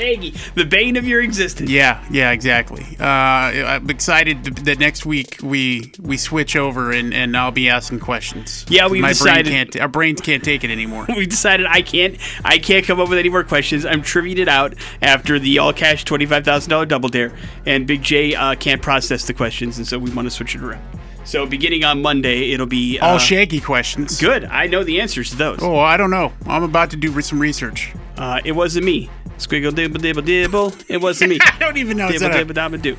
[0.00, 1.70] Shaggy, the bane of your existence.
[1.70, 2.86] Yeah, yeah, exactly.
[2.98, 8.00] Uh, I'm excited that next week we we switch over and, and I'll be asking
[8.00, 8.64] questions.
[8.68, 9.80] Yeah, we've decided- brain can't.
[9.80, 11.06] Our brains can't take it anymore.
[11.16, 13.84] we decided I can't I can't come up with any more questions.
[13.84, 17.32] I'm triviaed it out after the all cash twenty five thousand dollar double dare,
[17.66, 20.62] and Big J uh, can't process the questions, and so we want to switch it
[20.62, 20.82] around.
[21.24, 24.18] So beginning on Monday, it'll be uh, All Shaggy questions.
[24.20, 24.44] good.
[24.46, 25.58] I know the answers to those.
[25.62, 26.32] Oh, I don't know.
[26.46, 27.92] I'm about to do some research.
[28.16, 29.08] Uh, it wasn't me.
[29.40, 30.72] Squiggle dibble dibble dibble.
[30.88, 31.38] It wasn't me.
[31.42, 32.08] I don't even know.
[32.08, 32.92] Is dibble that, a, dibble dabble do.
[32.92, 32.98] is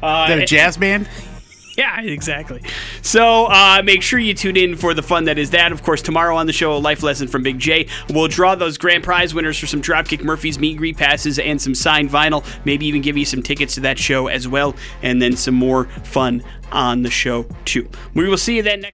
[0.00, 1.08] that a jazz band?
[1.76, 2.62] Yeah, exactly.
[3.02, 5.72] So uh, make sure you tune in for the fun that is that.
[5.72, 7.88] Of course, tomorrow on the show, a life lesson from Big J.
[8.10, 11.74] We'll draw those grand prize winners for some Dropkick Murphys meet greet passes and some
[11.74, 12.44] signed vinyl.
[12.64, 15.86] Maybe even give you some tickets to that show as well, and then some more
[16.04, 17.88] fun on the show too.
[18.14, 18.92] We will see you then next.